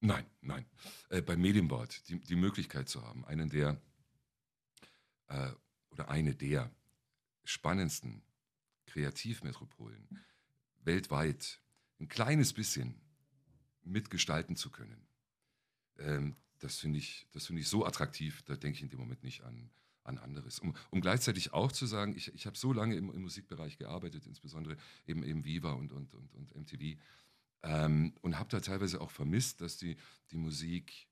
[0.00, 0.64] Nein, nein.
[1.10, 3.80] Äh, beim Medienboard die, die Möglichkeit zu haben, einen der
[5.28, 5.50] äh,
[5.90, 6.70] oder eine der
[7.44, 8.22] spannendsten
[8.86, 10.20] Kreativmetropolen
[10.82, 11.60] weltweit
[12.00, 13.00] ein kleines bisschen
[13.82, 15.06] mitgestalten zu können.
[15.98, 19.42] Ähm, das finde ich, find ich so attraktiv, da denke ich in dem Moment nicht
[19.42, 19.70] an,
[20.10, 20.58] an anderes.
[20.58, 24.26] Um, um gleichzeitig auch zu sagen, ich, ich habe so lange im, im, Musikbereich gearbeitet,
[24.26, 26.98] insbesondere eben, eben Viva und, und, und, und MTV,
[27.62, 29.96] ähm, und habe da teilweise auch vermisst, dass die,
[30.30, 31.08] die Musik,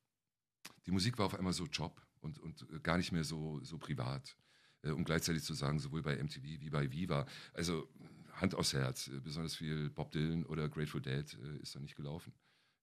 [0.87, 4.37] die Musik war auf einmal so Job und, und gar nicht mehr so, so privat.
[4.83, 7.89] Äh, um gleichzeitig zu sagen, sowohl bei MTV wie bei Viva, also
[8.35, 11.97] Hand aufs Herz, äh, besonders viel Bob Dylan oder Grateful Dead äh, ist da nicht
[11.97, 12.33] gelaufen.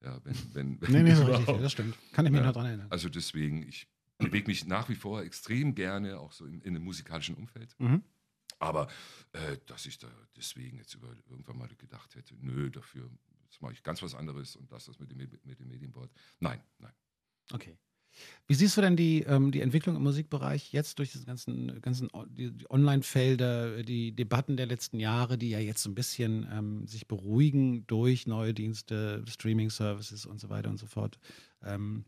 [0.04, 1.98] Ja, wenn, wenn, wenn nee, nee, so richtig, das stimmt.
[2.12, 2.88] Kann ich mich ja, noch dran erinnern.
[2.90, 3.88] Also deswegen, ich
[4.18, 7.76] bewege mich nach wie vor extrem gerne, auch so in, in einem musikalischen Umfeld.
[7.80, 8.04] Mhm.
[8.60, 8.88] Aber
[9.34, 13.10] äh, dass ich da deswegen jetzt über, irgendwann mal gedacht hätte, nö, dafür
[13.62, 16.12] mache ich ganz was anderes und lasse das mit dem, mit dem Medienboard.
[16.40, 16.94] Nein, nein.
[17.52, 17.78] Okay.
[18.48, 22.10] Wie siehst du denn die, ähm, die Entwicklung im Musikbereich jetzt durch diese ganzen, ganzen
[22.30, 26.88] die, die Online-Felder, die Debatten der letzten Jahre, die ja jetzt so ein bisschen ähm,
[26.88, 31.20] sich beruhigen durch neue Dienste, Streaming-Services und so weiter und so fort,
[31.64, 32.06] ähm,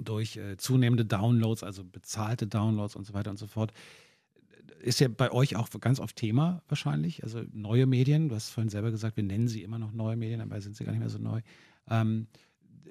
[0.00, 3.72] durch äh, zunehmende Downloads, also bezahlte Downloads und so weiter und so fort.
[4.80, 7.22] Ist ja bei euch auch ganz oft Thema wahrscheinlich.
[7.22, 10.40] Also neue Medien, du hast vorhin selber gesagt, wir nennen sie immer noch neue Medien,
[10.40, 11.40] dabei sind sie gar nicht mehr so neu.
[11.88, 12.26] Ähm,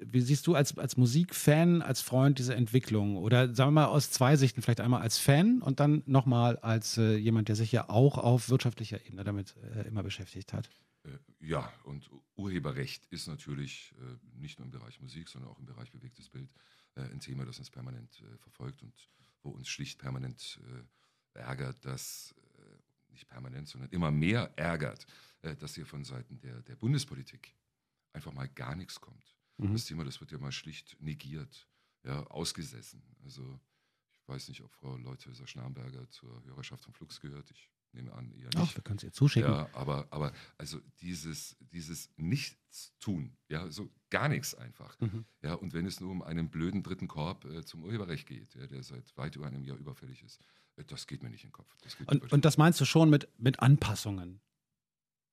[0.04, 3.16] wie siehst du als, als Musikfan, als Freund diese Entwicklung?
[3.16, 6.98] Oder sagen wir mal aus zwei Sichten, vielleicht einmal als Fan und dann nochmal als
[6.98, 10.68] äh, jemand, der sich ja auch auf wirtschaftlicher Ebene damit äh, immer beschäftigt hat.
[11.04, 15.66] Äh, ja, und Urheberrecht ist natürlich äh, nicht nur im Bereich Musik, sondern auch im
[15.66, 16.48] Bereich bewegtes Bild
[16.94, 18.92] ein Thema, das uns permanent äh, verfolgt und
[19.42, 20.60] wo uns schlicht permanent
[21.34, 22.34] ärgert, dass
[23.10, 25.04] nicht permanent, sondern immer mehr ärgert,
[25.58, 27.56] dass hier von Seiten der, der Bundespolitik
[28.12, 29.36] einfach mal gar nichts kommt.
[29.58, 29.72] Mhm.
[29.72, 31.68] Das Thema, das wird ja mal schlicht negiert,
[32.04, 33.02] ja, ausgesessen.
[33.24, 33.60] Also
[34.12, 37.50] ich weiß nicht, ob Frau Leuthäuser-Schnarrenberger zur Hörerschaft von Flux gehört.
[37.50, 38.56] Ich nehme an, eher nicht.
[38.56, 39.50] Ach, wir können es ihr zuschicken.
[39.50, 45.00] Ja, aber, aber also dieses, dieses Nichtstun, ja, so gar nichts einfach.
[45.00, 45.24] Mhm.
[45.42, 48.66] Ja, und wenn es nur um einen blöden dritten Korb äh, zum Urheberrecht geht, ja,
[48.66, 50.38] der seit weit über einem Jahr überfällig ist,
[50.76, 51.74] äh, das geht mir nicht in den Kopf.
[51.82, 54.40] Das und, und das meinst du schon mit, mit Anpassungen?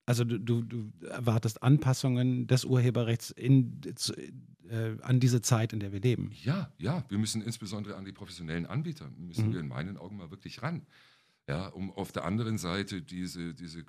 [0.05, 5.82] Also du, du, du erwartest Anpassungen des Urheberrechts in, zu, äh, an diese Zeit, in
[5.82, 6.32] der wir leben.
[6.41, 7.03] Ja, ja.
[7.09, 9.53] Wir müssen insbesondere an die professionellen Anbieter, müssen mhm.
[9.53, 10.88] wir in meinen Augen mal wirklich ran.
[11.47, 13.84] Ja, um auf der anderen Seite diese, diese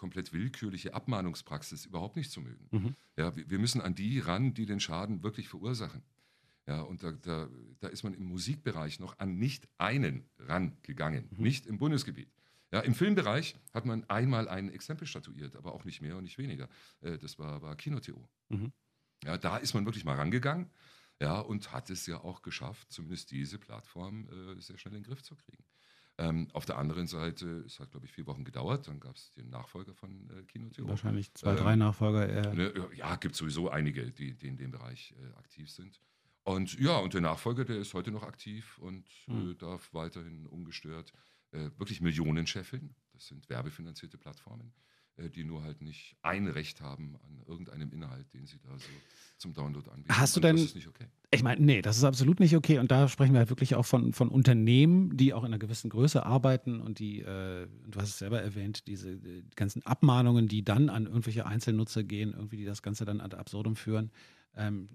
[0.00, 2.68] komplett willkürliche Abmahnungspraxis überhaupt nicht zu mögen.
[2.70, 2.94] Mhm.
[3.18, 6.02] Ja, wir, müssen an die ran, die den Schaden wirklich verursachen.
[6.66, 11.42] Ja, und da, da, da ist man im Musikbereich noch an nicht einen rangegangen, mhm.
[11.42, 12.32] nicht im Bundesgebiet.
[12.72, 16.38] Ja, Im Filmbereich hat man einmal ein Exempel statuiert, aber auch nicht mehr und nicht
[16.38, 16.70] weniger.
[17.02, 18.26] Äh, das war, war Kino.to.
[18.48, 18.72] Mhm.
[19.24, 20.70] Ja, da ist man wirklich mal rangegangen
[21.20, 25.06] ja, und hat es ja auch geschafft, zumindest diese Plattform äh, sehr schnell in den
[25.06, 25.62] Griff zu kriegen.
[26.20, 29.32] Ähm, auf der anderen Seite, es hat, glaube ich, vier Wochen gedauert, dann gab es
[29.32, 30.86] den Nachfolger von äh, Kino.to.
[30.86, 32.28] Wahrscheinlich zwei, ähm, drei Nachfolger.
[32.28, 32.52] Eher.
[32.52, 35.98] Ne, ja, gibt sowieso einige, die, die in dem Bereich äh, aktiv sind.
[36.42, 39.56] Und ja, und der Nachfolger, der ist heute noch aktiv und mhm.
[39.56, 41.14] darf weiterhin ungestört
[41.52, 42.94] äh, wirklich Millionen scheffeln.
[43.12, 48.32] Das sind werbefinanzierte Plattformen, äh, die nur halt nicht ein Recht haben an irgendeinem Inhalt,
[48.32, 48.88] den sie da so
[49.36, 50.16] zum Download anbieten.
[50.16, 51.06] Hast du denn, das ist nicht okay.
[51.30, 52.78] Ich meine, nee, das ist absolut nicht okay.
[52.78, 55.90] Und da sprechen wir halt wirklich auch von, von Unternehmen, die auch in einer gewissen
[55.90, 60.64] Größe arbeiten und die, äh, du hast es selber erwähnt, diese die ganzen Abmahnungen, die
[60.64, 64.10] dann an irgendwelche Einzelnutzer gehen, irgendwie die das Ganze dann ad absurdum führen.
[64.56, 64.88] Ähm,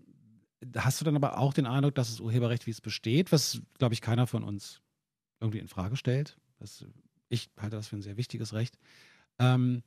[0.75, 3.93] hast du dann aber auch den Eindruck, dass das Urheberrecht, wie es besteht, was, glaube
[3.93, 4.81] ich, keiner von uns
[5.39, 6.85] irgendwie in Frage stellt, das,
[7.29, 8.77] ich halte das für ein sehr wichtiges Recht.
[9.39, 9.83] Ähm,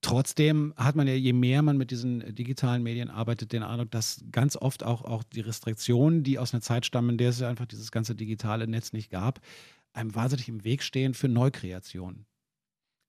[0.00, 4.24] trotzdem hat man ja, je mehr man mit diesen digitalen Medien arbeitet, den Eindruck, dass
[4.30, 7.66] ganz oft auch, auch die Restriktionen, die aus einer Zeit stammen, in der es einfach
[7.66, 9.40] dieses ganze digitale Netz nicht gab,
[9.92, 12.26] einem wahnsinnig im Weg stehen für Neukreationen.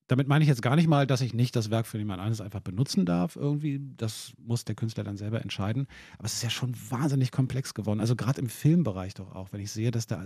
[0.07, 2.41] Damit meine ich jetzt gar nicht mal, dass ich nicht das Werk für jemand anderes
[2.41, 3.37] einfach benutzen darf.
[3.37, 5.87] Irgendwie, das muss der Künstler dann selber entscheiden.
[6.17, 8.01] Aber es ist ja schon wahnsinnig komplex geworden.
[8.01, 10.25] Also gerade im Filmbereich doch auch, wenn ich sehe, dass da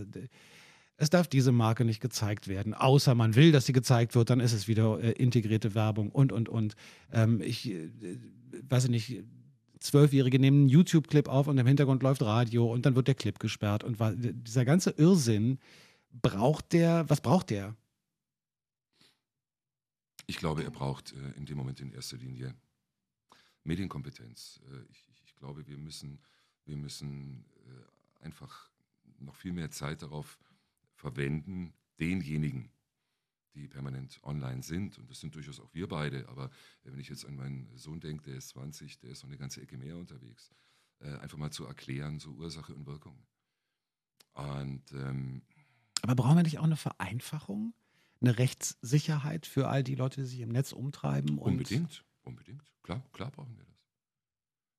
[0.97, 4.39] es darf diese Marke nicht gezeigt werden, außer man will, dass sie gezeigt wird, dann
[4.39, 6.75] ist es wieder äh, integrierte Werbung und, und, und.
[7.11, 7.89] Ähm, ich äh,
[8.67, 9.23] weiß nicht,
[9.79, 13.37] Zwölfjährige nehmen einen YouTube-Clip auf und im Hintergrund läuft Radio und dann wird der Clip
[13.37, 13.83] gesperrt.
[13.83, 13.97] Und
[14.47, 15.59] dieser ganze Irrsinn,
[16.21, 17.75] braucht der, was braucht der?
[20.25, 22.55] Ich glaube, er braucht äh, in dem Moment in erster Linie
[23.63, 24.59] Medienkompetenz.
[24.69, 26.19] Äh, ich, ich, glaube, wir müssen,
[26.65, 28.69] wir müssen äh, einfach
[29.19, 30.37] noch viel mehr Zeit darauf
[31.07, 32.69] verwenden denjenigen,
[33.55, 34.97] die permanent online sind.
[34.97, 36.27] Und das sind durchaus auch wir beide.
[36.29, 36.49] Aber
[36.83, 39.61] wenn ich jetzt an meinen Sohn denke, der ist 20, der ist noch eine ganze
[39.61, 40.51] Ecke mehr unterwegs,
[40.99, 43.25] äh, einfach mal zu erklären, so Ursache und Wirkung.
[44.33, 45.41] Und, ähm,
[46.01, 47.73] aber brauchen wir nicht auch eine Vereinfachung?
[48.19, 51.37] Eine Rechtssicherheit für all die Leute, die sich im Netz umtreiben?
[51.37, 52.63] unbedingt, unbedingt.
[52.83, 53.77] Klar, klar brauchen wir das.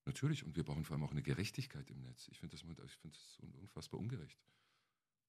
[0.06, 0.44] Natürlich.
[0.44, 2.28] Und wir brauchen vor allem auch eine Gerechtigkeit im Netz.
[2.28, 4.38] Ich finde das, find das unfassbar ungerecht.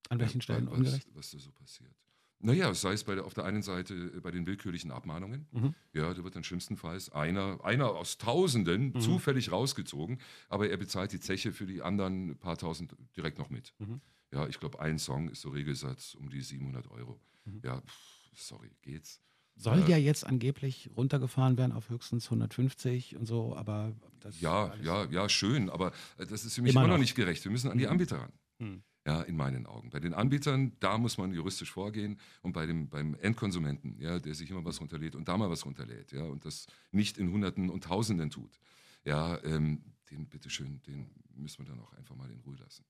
[0.09, 1.07] An welchen Stellen was, ungerecht?
[1.13, 1.95] Was da so passiert.
[2.41, 5.47] Naja, sei es bei der, auf der einen Seite äh, bei den willkürlichen Abmahnungen.
[5.51, 5.75] Mhm.
[5.93, 9.01] Ja, da wird dann schlimmstenfalls einer, einer aus Tausenden mhm.
[9.01, 13.73] zufällig rausgezogen, aber er bezahlt die Zeche für die anderen paar Tausend direkt noch mit.
[13.79, 13.99] Mhm.
[14.31, 17.19] Ja, ich glaube, ein Song ist so Regelsatz um die 700 Euro.
[17.45, 17.61] Mhm.
[17.63, 19.21] Ja, pff, sorry, geht's.
[19.57, 24.73] Soll äh, ja jetzt angeblich runtergefahren werden auf höchstens 150 und so, aber das Ja,
[24.81, 27.43] ja, ja, schön, aber äh, das ist für mich immer, immer noch nicht gerecht.
[27.43, 27.91] Wir müssen an die mhm.
[27.91, 28.19] Anbieter
[28.59, 28.83] ran.
[29.09, 29.89] Ja, in meinen Augen.
[29.89, 34.35] Bei den Anbietern, da muss man juristisch vorgehen und bei dem, beim Endkonsumenten, ja, der
[34.35, 37.71] sich immer was runterlädt und da mal was runterlädt ja, und das nicht in Hunderten
[37.71, 38.59] und Tausenden tut.
[39.05, 39.81] ja, ähm,
[40.11, 42.85] den bitteschön, den müssen wir dann auch einfach mal in Ruhe lassen.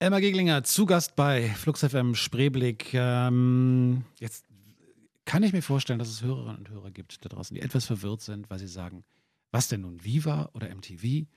[0.00, 2.92] Elmar Geglinger, zu Gast bei Flux FM Spreeblick.
[2.94, 4.44] Ähm, jetzt
[5.24, 8.22] kann ich mir vorstellen, dass es Hörerinnen und Hörer gibt da draußen, die etwas verwirrt
[8.22, 9.04] sind, weil sie sagen,
[9.52, 11.28] was denn nun Viva oder MTV?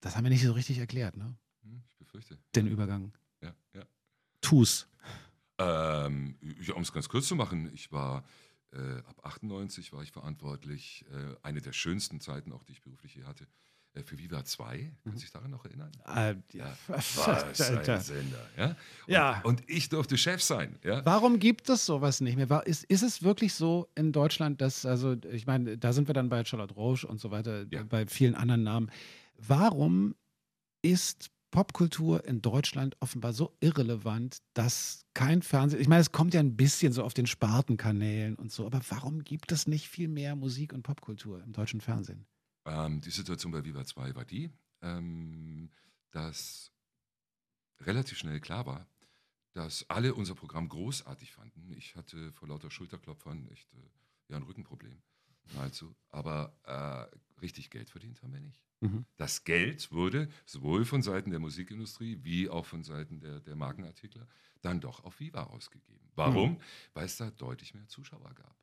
[0.00, 1.36] Das haben wir nicht so richtig erklärt, ne?
[2.14, 2.38] Ich befürchte.
[2.54, 3.12] Den Übergang.
[3.42, 3.82] Ja, ja.
[4.42, 4.86] Tu's.
[5.58, 6.36] Ähm,
[6.74, 8.24] um es ganz kurz zu machen, ich war
[8.72, 13.12] äh, ab 98 war ich verantwortlich, äh, eine der schönsten Zeiten, auch die ich beruflich
[13.12, 13.46] hier hatte,
[13.94, 14.92] äh, für Viva 2.
[15.04, 15.92] Kannst du dich daran noch erinnern?
[16.06, 18.00] Äh, Ja, was, was ein.
[18.00, 18.46] Sender.
[18.56, 18.66] Ja?
[18.66, 19.40] Und, Ja.
[19.42, 20.78] und ich durfte Chef sein.
[20.82, 21.04] Ja?
[21.06, 22.48] Warum gibt es sowas nicht mehr?
[22.50, 26.14] War- Ist, ist es wirklich so in Deutschland, dass, also ich meine, da sind wir
[26.14, 27.82] dann bei Charlotte Roche und so weiter, Ja.
[27.84, 28.90] bei vielen anderen Namen.
[29.36, 30.14] Warum
[30.82, 36.40] ist Popkultur in Deutschland offenbar so irrelevant, dass kein Fernsehen, ich meine, es kommt ja
[36.40, 40.34] ein bisschen so auf den Spartenkanälen und so, aber warum gibt es nicht viel mehr
[40.34, 42.26] Musik und Popkultur im deutschen Fernsehen?
[42.64, 44.50] Ähm, die Situation bei Viva 2 war die,
[44.80, 45.70] ähm,
[46.10, 46.72] dass
[47.80, 48.88] relativ schnell klar war,
[49.52, 51.70] dass alle unser Programm großartig fanden.
[51.76, 53.76] Ich hatte vor lauter Schulterklopfern echt äh,
[54.28, 55.02] ja, ein Rückenproblem.
[55.54, 55.94] Nahezu.
[56.08, 58.62] Aber äh, richtig Geld verdient haben wir nicht.
[58.80, 59.04] Mhm.
[59.16, 64.26] Das Geld wurde sowohl von Seiten der Musikindustrie wie auch von Seiten der, der Markenartikler
[64.60, 66.00] dann doch auf Viva ausgegeben.
[66.14, 66.58] Warum?
[66.94, 68.56] Weil es da deutlich mehr Zuschauer gab.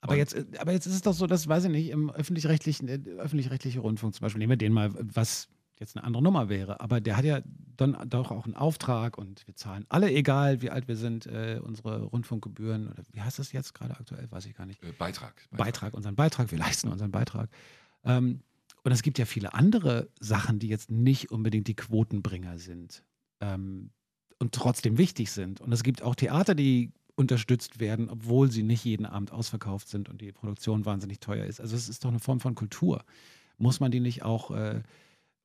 [0.00, 2.10] Aber Und- jetzt, äh, aber jetzt ist es doch so, dass, weiß ich nicht, im
[2.10, 6.48] öffentlich-rechtlichen, äh, öffentlich-rechtliche Rundfunk zum Beispiel, nehmen wir den mal, was jetzt eine andere Nummer
[6.50, 7.40] wäre, aber der hat ja
[7.78, 11.58] dann doch auch einen Auftrag und wir zahlen alle, egal wie alt wir sind, äh,
[11.62, 14.82] unsere Rundfunkgebühren oder wie heißt das jetzt gerade aktuell, weiß ich gar nicht.
[14.82, 15.34] Äh, Beitrag.
[15.52, 17.48] Beitrag, unseren Beitrag, wir leisten unseren Beitrag.
[18.04, 18.42] Ähm,
[18.82, 23.04] und es gibt ja viele andere Sachen, die jetzt nicht unbedingt die Quotenbringer sind
[23.40, 23.90] ähm,
[24.38, 25.60] und trotzdem wichtig sind.
[25.60, 30.08] Und es gibt auch Theater, die unterstützt werden, obwohl sie nicht jeden Abend ausverkauft sind
[30.08, 31.60] und die Produktion wahnsinnig teuer ist.
[31.60, 33.04] Also es ist doch eine Form von Kultur.
[33.58, 34.82] Muss man die nicht auch äh,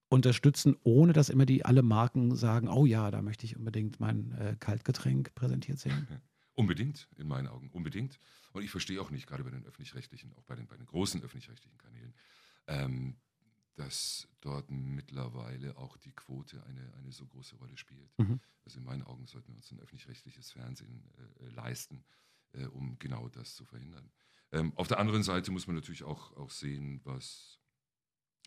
[0.07, 4.31] unterstützen, ohne dass immer die alle Marken sagen, oh ja, da möchte ich unbedingt mein
[4.39, 6.07] äh, Kaltgetränk präsentiert sehen?
[6.53, 8.17] Unbedingt, in meinen Augen, unbedingt.
[8.53, 11.21] Und ich verstehe auch nicht, gerade bei den öffentlich-rechtlichen, auch bei den, bei den großen
[11.21, 12.13] öffentlich-rechtlichen Kanälen,
[12.67, 13.17] ähm,
[13.75, 18.17] dass dort mittlerweile auch die Quote eine, eine so große Rolle spielt.
[18.17, 18.39] Mhm.
[18.63, 22.05] Also in meinen Augen sollten wir uns ein öffentlich-rechtliches Fernsehen äh, leisten,
[22.53, 24.11] äh, um genau das zu verhindern.
[24.51, 27.59] Ähm, auf der anderen Seite muss man natürlich auch, auch sehen, was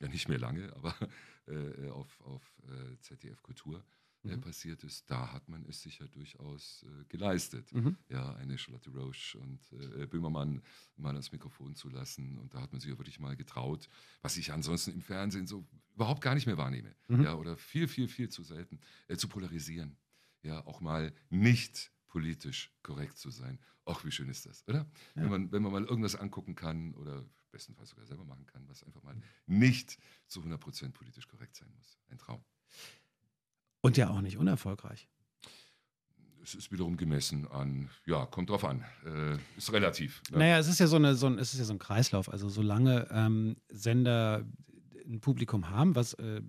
[0.01, 0.95] ja nicht mehr lange, aber
[1.47, 3.85] äh, auf, auf äh, ZDF Kultur
[4.37, 4.43] Mhm.
[4.43, 7.97] passiert ist, da hat man es sich ja durchaus äh, geleistet Mhm.
[8.09, 10.62] ja, eine Charlotte Roche und äh, Böhmermann
[10.97, 12.39] mal ans Mikrofon zu lassen.
[12.39, 13.89] Und da hat man sich ja wirklich mal getraut,
[14.22, 16.95] was ich ansonsten im Fernsehen so überhaupt gar nicht mehr wahrnehme.
[17.09, 17.22] Mhm.
[17.22, 19.97] Ja, oder viel, viel, viel zu selten, äh, zu polarisieren.
[20.43, 23.59] Ja, auch mal nicht politisch korrekt zu sein.
[23.85, 24.81] Ach, wie schön ist das, oder?
[25.14, 25.22] Ja.
[25.22, 28.83] Wenn, man, wenn man mal irgendwas angucken kann oder bestenfalls sogar selber machen kann, was
[28.85, 29.16] einfach mal
[29.47, 31.99] nicht zu 100% politisch korrekt sein muss.
[32.09, 32.45] Ein Traum.
[33.89, 35.09] Und ja auch nicht unerfolgreich.
[36.43, 40.22] Es ist wiederum gemessen an, ja, kommt drauf an, äh, ist relativ.
[40.30, 40.39] ne?
[40.39, 42.32] Naja, es ist ja so, eine, so, ein, es ist ja so ein Kreislauf.
[42.32, 44.47] Also solange ähm, Sender
[45.07, 46.41] ein Publikum haben, was äh,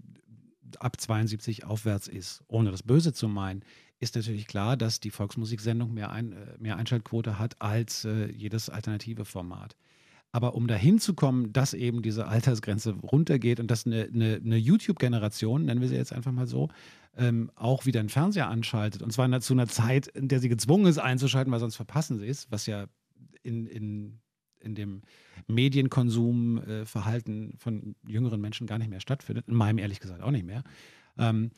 [0.79, 3.63] ab 72 aufwärts ist, ohne das Böse zu meinen,
[3.99, 8.69] ist natürlich klar, dass die Volksmusiksendung mehr, ein, äh, mehr Einschaltquote hat als äh, jedes
[8.69, 9.75] alternative Format.
[10.31, 14.57] Aber um dahin zu kommen, dass eben diese Altersgrenze runtergeht und dass eine, eine, eine
[14.57, 16.69] YouTube-Generation, nennen wir sie jetzt einfach mal so,
[17.17, 19.01] ähm, auch wieder einen Fernseher anschaltet.
[19.01, 22.27] Und zwar zu einer Zeit, in der sie gezwungen ist einzuschalten, weil sonst verpassen sie
[22.27, 22.85] es, was ja
[23.41, 24.19] in, in,
[24.59, 25.01] in dem
[25.47, 29.47] Medienkonsumverhalten äh, von jüngeren Menschen gar nicht mehr stattfindet.
[29.47, 30.63] In meinem ehrlich gesagt auch nicht mehr.
[31.17, 31.49] Ähm,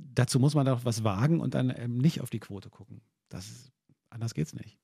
[0.00, 3.00] dazu muss man doch was wagen und dann ähm, nicht auf die Quote gucken.
[3.28, 3.72] Das ist,
[4.10, 4.78] anders geht's nicht.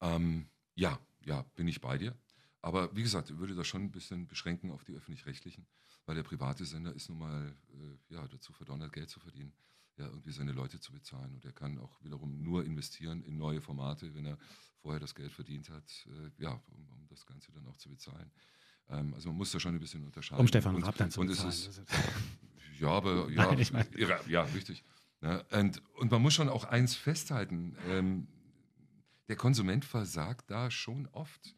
[0.00, 2.16] Ähm, ja, ja, bin ich bei dir.
[2.62, 5.66] Aber wie gesagt, ich würde das schon ein bisschen beschränken auf die öffentlich-rechtlichen,
[6.06, 9.52] weil der private Sender ist nun mal äh, ja, dazu verdonnert, Geld zu verdienen,
[9.96, 11.34] ja, irgendwie seine Leute zu bezahlen.
[11.34, 14.38] Und er kann auch wiederum nur investieren in neue Formate, wenn er
[14.80, 18.30] vorher das Geld verdient hat, äh, ja, um, um das Ganze dann auch zu bezahlen.
[18.88, 20.40] Ähm, also man muss da schon ein bisschen unterscheiden.
[20.40, 21.52] Um Stefan und, Raab dann zu und es bezahlen.
[21.52, 21.82] ist,
[22.80, 24.84] ja, aber ja, Nein, ich meine- ja, ja, richtig.
[25.20, 25.44] Ne?
[25.50, 28.28] Und, und man muss schon auch eins festhalten: ähm,
[29.28, 31.56] Der Konsument versagt da schon oft.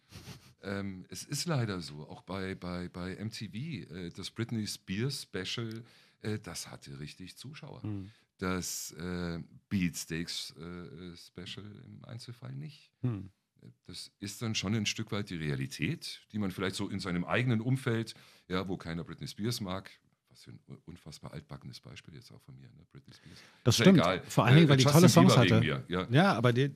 [0.64, 5.82] Ähm, es ist leider so, auch bei, bei, bei MTV, äh, das Britney Spears Special,
[6.22, 7.82] äh, das hatte richtig Zuschauer.
[7.82, 8.10] Hm.
[8.38, 12.90] Das äh, Beatsteaks äh, Special im Einzelfall nicht.
[13.02, 13.30] Hm.
[13.86, 17.24] Das ist dann schon ein Stück weit die Realität, die man vielleicht so in seinem
[17.24, 18.14] eigenen Umfeld,
[18.48, 19.90] ja, wo keiner Britney Spears mag,
[20.34, 22.84] was für ein unfassbar altbackenes Beispiel jetzt auch von mir, ne?
[22.90, 23.38] Britney Spears.
[23.62, 23.98] Das ja stimmt.
[23.98, 24.22] egal.
[24.28, 25.84] Vor allen Dingen, Äh, weil die Justin tolle Songs Bieber hatte.
[25.88, 26.06] Ja.
[26.10, 26.74] Ja, aber die,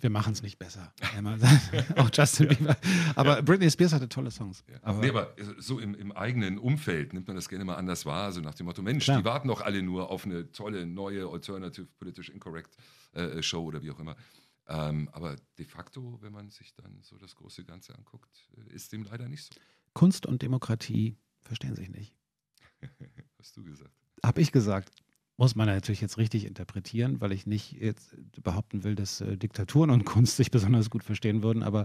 [0.00, 0.92] wir machen es nicht besser.
[1.96, 2.76] Auch Justin Bieber.
[3.16, 4.64] Aber Britney Spears hatte tolle Songs.
[4.82, 8.30] Aber, nee, aber so im, im eigenen Umfeld nimmt man das gerne mal anders wahr,
[8.32, 9.18] so nach dem Motto, Mensch, Klar.
[9.18, 12.76] die warten doch alle nur auf eine tolle, neue, alternative, politisch incorrect
[13.12, 14.16] äh, Show oder wie auch immer.
[14.68, 18.92] Ähm, aber de facto, wenn man sich dann so das große Ganze anguckt, äh, ist
[18.92, 19.60] dem leider nicht so.
[19.92, 22.14] Kunst und Demokratie verstehen sich nicht.
[23.38, 23.90] Hast du gesagt.
[24.22, 24.90] Habe ich gesagt.
[25.38, 29.90] Muss man natürlich jetzt richtig interpretieren, weil ich nicht jetzt behaupten will, dass äh, Diktaturen
[29.90, 31.62] und Kunst sich besonders gut verstehen würden.
[31.62, 31.84] Aber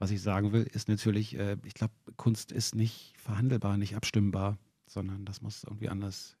[0.00, 4.58] was ich sagen will, ist natürlich, äh, ich glaube, Kunst ist nicht verhandelbar, nicht abstimmbar,
[4.86, 6.36] sondern das muss irgendwie anders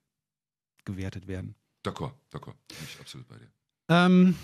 [0.84, 1.54] gewertet werden.
[1.84, 2.56] D'accord, d'accord.
[2.66, 3.50] Bin ich absolut bei dir.
[3.88, 4.34] Ähm,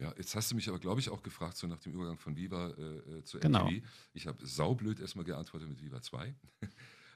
[0.00, 2.34] Ja, jetzt hast du mich aber, glaube ich, auch gefragt, so nach dem Übergang von
[2.34, 3.42] Viva äh, äh, zu MTV.
[3.42, 3.70] Genau.
[4.14, 6.34] Ich habe saublöd erstmal geantwortet mit Viva 2.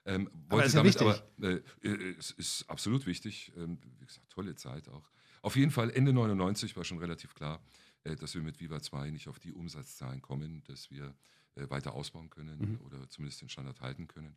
[0.07, 1.23] ähm, Aber ist ja damit wichtig.
[1.39, 3.53] aber, äh, äh, es ist absolut wichtig.
[3.57, 5.11] Ähm, wie gesagt, tolle Zeit auch.
[5.43, 7.63] Auf jeden Fall, Ende 99 war schon relativ klar,
[8.05, 11.15] äh, dass wir mit Viva 2 nicht auf die Umsatzzahlen kommen, dass wir
[11.57, 12.81] äh, weiter ausbauen können Mhm.
[12.87, 14.37] oder zumindest den Standard halten können.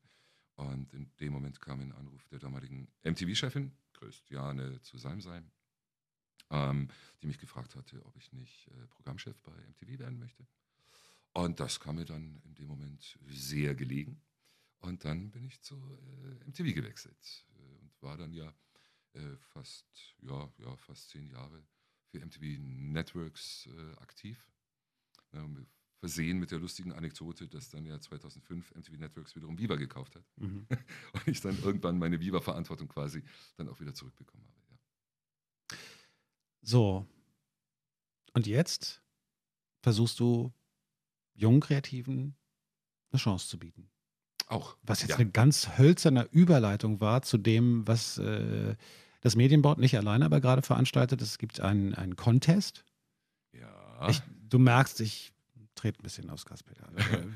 [0.55, 5.51] Und in dem Moment kam ein Anruf der damaligen MTV-Chefin, Christiane zu Salmsein,
[6.49, 6.88] ähm,
[7.22, 10.45] die mich gefragt hatte, ob ich nicht äh, Programmchef bei MTV werden möchte.
[11.34, 14.20] Und das kam mir dann in dem Moment sehr gelegen.
[14.80, 18.53] Und dann bin ich zu äh, MTV gewechselt äh, und war dann ja
[19.13, 21.63] äh, fast, ja, ja, fast zehn Jahre
[22.05, 24.51] für MTV Networks äh, aktiv.
[25.34, 25.67] Ähm,
[25.99, 30.23] versehen mit der lustigen Anekdote, dass dann ja 2005 MTV Networks wiederum Viva gekauft hat
[30.36, 30.67] mhm.
[31.13, 33.23] und ich dann irgendwann meine Viva-Verantwortung quasi
[33.55, 34.61] dann auch wieder zurückbekommen habe.
[34.69, 35.78] Ja.
[36.61, 37.07] So.
[38.34, 39.01] Und jetzt
[39.82, 40.53] versuchst du
[41.34, 42.36] jungen Kreativen
[43.09, 43.89] eine Chance zu bieten.
[44.47, 44.77] Auch.
[44.83, 45.17] Was jetzt ja.
[45.17, 48.75] eine ganz hölzerne Überleitung war zu dem, was äh,
[49.21, 51.21] das Medienboard nicht alleine aber gerade veranstaltet.
[51.21, 52.85] Es gibt einen, einen Contest.
[53.51, 54.09] Ja.
[54.09, 55.33] Ich, du merkst, ich
[55.75, 56.89] trete ein bisschen aufs Gaspedal.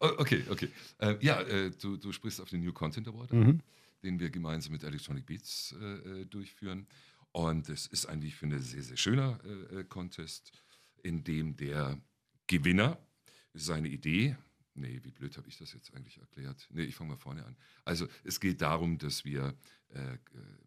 [0.00, 0.68] Oh, okay, okay.
[0.98, 3.60] Äh, ja, äh, du, du sprichst auf den New Content Award, mhm.
[4.02, 6.86] den wir gemeinsam mit Electronic Beats äh, äh, durchführen.
[7.32, 9.38] Und es ist ein, wie ich finde, sehr, sehr schöner
[9.72, 10.52] äh, Contest,
[11.02, 11.98] in dem der
[12.46, 12.98] Gewinner
[13.54, 14.36] seine Idee,
[14.78, 16.66] nee, wie blöd habe ich das jetzt eigentlich erklärt?
[16.70, 17.56] Nee, ich fange mal vorne an.
[17.84, 19.54] Also es geht darum, dass wir
[19.90, 20.18] äh, äh,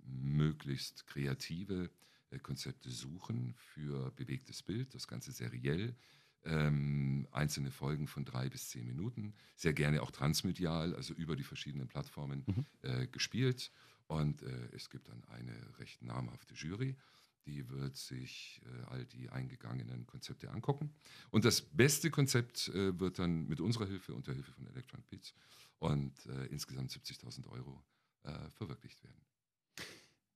[0.06, 1.90] möglichst kreative
[2.30, 5.96] äh, Konzepte suchen für bewegtes Bild, das Ganze seriell,
[6.44, 11.44] ähm, einzelne Folgen von drei bis zehn Minuten, sehr gerne auch transmedial, also über die
[11.44, 12.66] verschiedenen Plattformen Mhm.
[12.82, 13.72] äh, gespielt.
[14.08, 16.98] Und äh, es gibt dann eine recht namhafte Jury,
[17.46, 20.94] die wird sich äh, all die eingegangenen Konzepte angucken.
[21.32, 25.10] Und das beste Konzept äh, wird dann mit unserer Hilfe und der Hilfe von Electronic
[25.10, 25.34] Beats
[25.80, 27.84] und äh, insgesamt 70.000 Euro
[28.24, 29.22] äh, verwirklicht werden.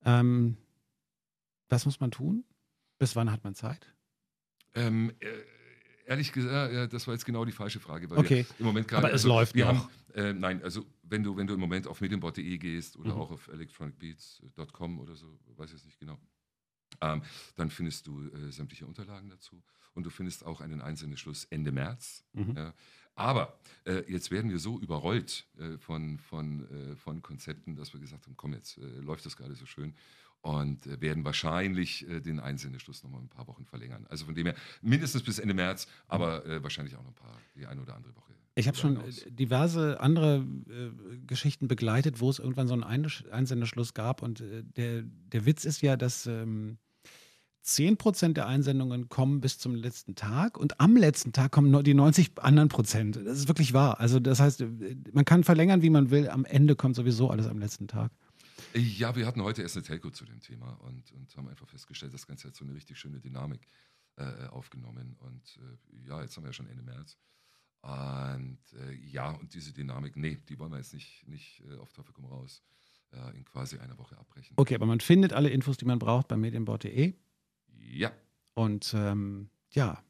[0.04, 0.58] ähm,
[1.70, 2.44] was muss man tun?
[2.98, 3.92] Bis wann hat man Zeit?
[4.74, 5.28] Ähm, äh,
[6.06, 8.46] ehrlich gesagt, das war jetzt genau die falsche Frage, weil Okay.
[8.60, 9.06] im Moment gerade.
[9.08, 9.90] Aber es also, läuft wir noch.
[9.90, 13.22] Haben, äh, nein, also wenn du, wenn du im Moment auf medienbot.de gehst oder Mhm.
[13.22, 16.18] auch auf electronicbeats.com oder so, weiß ich jetzt nicht genau,
[17.14, 17.22] ähm,
[17.56, 19.62] dann findest du äh, sämtliche Unterlagen dazu
[19.94, 22.24] und du findest auch einen Einsendeschluss Ende März.
[22.34, 22.56] Mhm.
[22.56, 22.74] Ja.
[23.16, 28.00] Aber äh, jetzt werden wir so überrollt äh, von, von, äh, von Konzepten, dass wir
[28.02, 29.96] gesagt haben, komm, jetzt äh, läuft das gerade so schön
[30.42, 34.06] und äh, werden wahrscheinlich den Einsendeschluss noch mal ein paar Wochen verlängern.
[34.10, 37.66] Also von dem her mindestens bis Ende März, aber wahrscheinlich auch noch ein paar, die
[37.66, 38.34] eine oder andere Woche.
[38.58, 40.46] Ich habe schon äh, diverse andere
[41.26, 44.22] Geschichten begleitet, wo es irgendwann so einen Einsendeschluss gab.
[44.22, 44.44] Und
[44.78, 46.78] der, der Witz ist ja, dass ähm,
[47.66, 52.34] 10% der Einsendungen kommen bis zum letzten Tag und am letzten Tag kommen die 90
[52.38, 53.16] anderen Prozent.
[53.16, 54.00] Das ist wirklich wahr.
[54.00, 54.64] Also das heißt,
[55.14, 56.30] man kann verlängern, wie man will.
[56.30, 58.12] Am Ende kommt sowieso alles am letzten Tag.
[58.74, 62.14] Ja, wir hatten heute erst eine Telco zu dem Thema und, und haben einfach festgestellt,
[62.14, 63.68] das Ganze hat so eine richtig schöne Dynamik
[64.18, 65.16] äh, aufgenommen.
[65.20, 67.18] Und äh, ja, jetzt haben wir ja schon Ende März.
[67.82, 71.94] Und äh, ja, und diese Dynamik, nee, die wollen wir jetzt nicht, nicht äh, auf
[71.94, 72.64] Teufel komm raus
[73.12, 74.54] äh, in quasi einer Woche abbrechen.
[74.58, 77.14] Okay, aber man findet alle Infos, die man braucht bei medienbord.de.
[77.80, 78.12] Ja,
[78.54, 80.04] Und ähm, ja,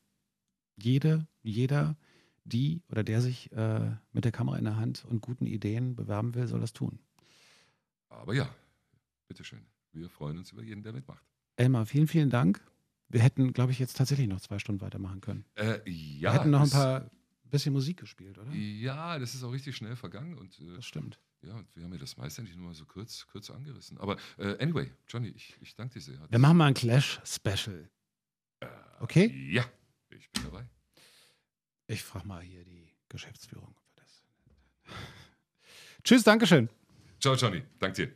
[0.77, 1.95] jede, jeder,
[2.43, 6.35] die oder der sich äh, mit der Kamera in der Hand und guten Ideen bewerben
[6.35, 6.99] will, soll das tun.
[8.09, 8.53] aber ja,
[9.27, 9.65] bitteschön.
[9.93, 11.23] Wir freuen uns über jeden, der mitmacht.
[11.57, 12.61] Elmar, vielen, vielen Dank.
[13.07, 15.45] Wir hätten, glaube ich, jetzt tatsächlich noch zwei Stunden weitermachen können.
[15.55, 17.09] Äh, ja, Wir hätten noch ein paar
[17.45, 18.51] bisschen Musik gespielt, oder?
[18.51, 21.19] Ja, das ist auch richtig schnell vergangen und äh, Das stimmt.
[21.45, 23.97] Ja, und wir haben ja das meiste eigentlich nur mal so kurz, kurz angerissen.
[23.99, 26.19] Aber äh, anyway, Johnny, ich, ich danke dir sehr.
[26.19, 27.89] Hat- Wir machen mal ein Clash-Special.
[28.99, 29.27] Okay?
[29.51, 29.65] Ja,
[30.09, 30.67] ich bin dabei.
[31.87, 33.75] Ich frage mal hier die Geschäftsführung.
[36.03, 36.69] Tschüss, Dankeschön.
[37.19, 37.63] Ciao, Johnny.
[37.79, 38.11] Dank dir.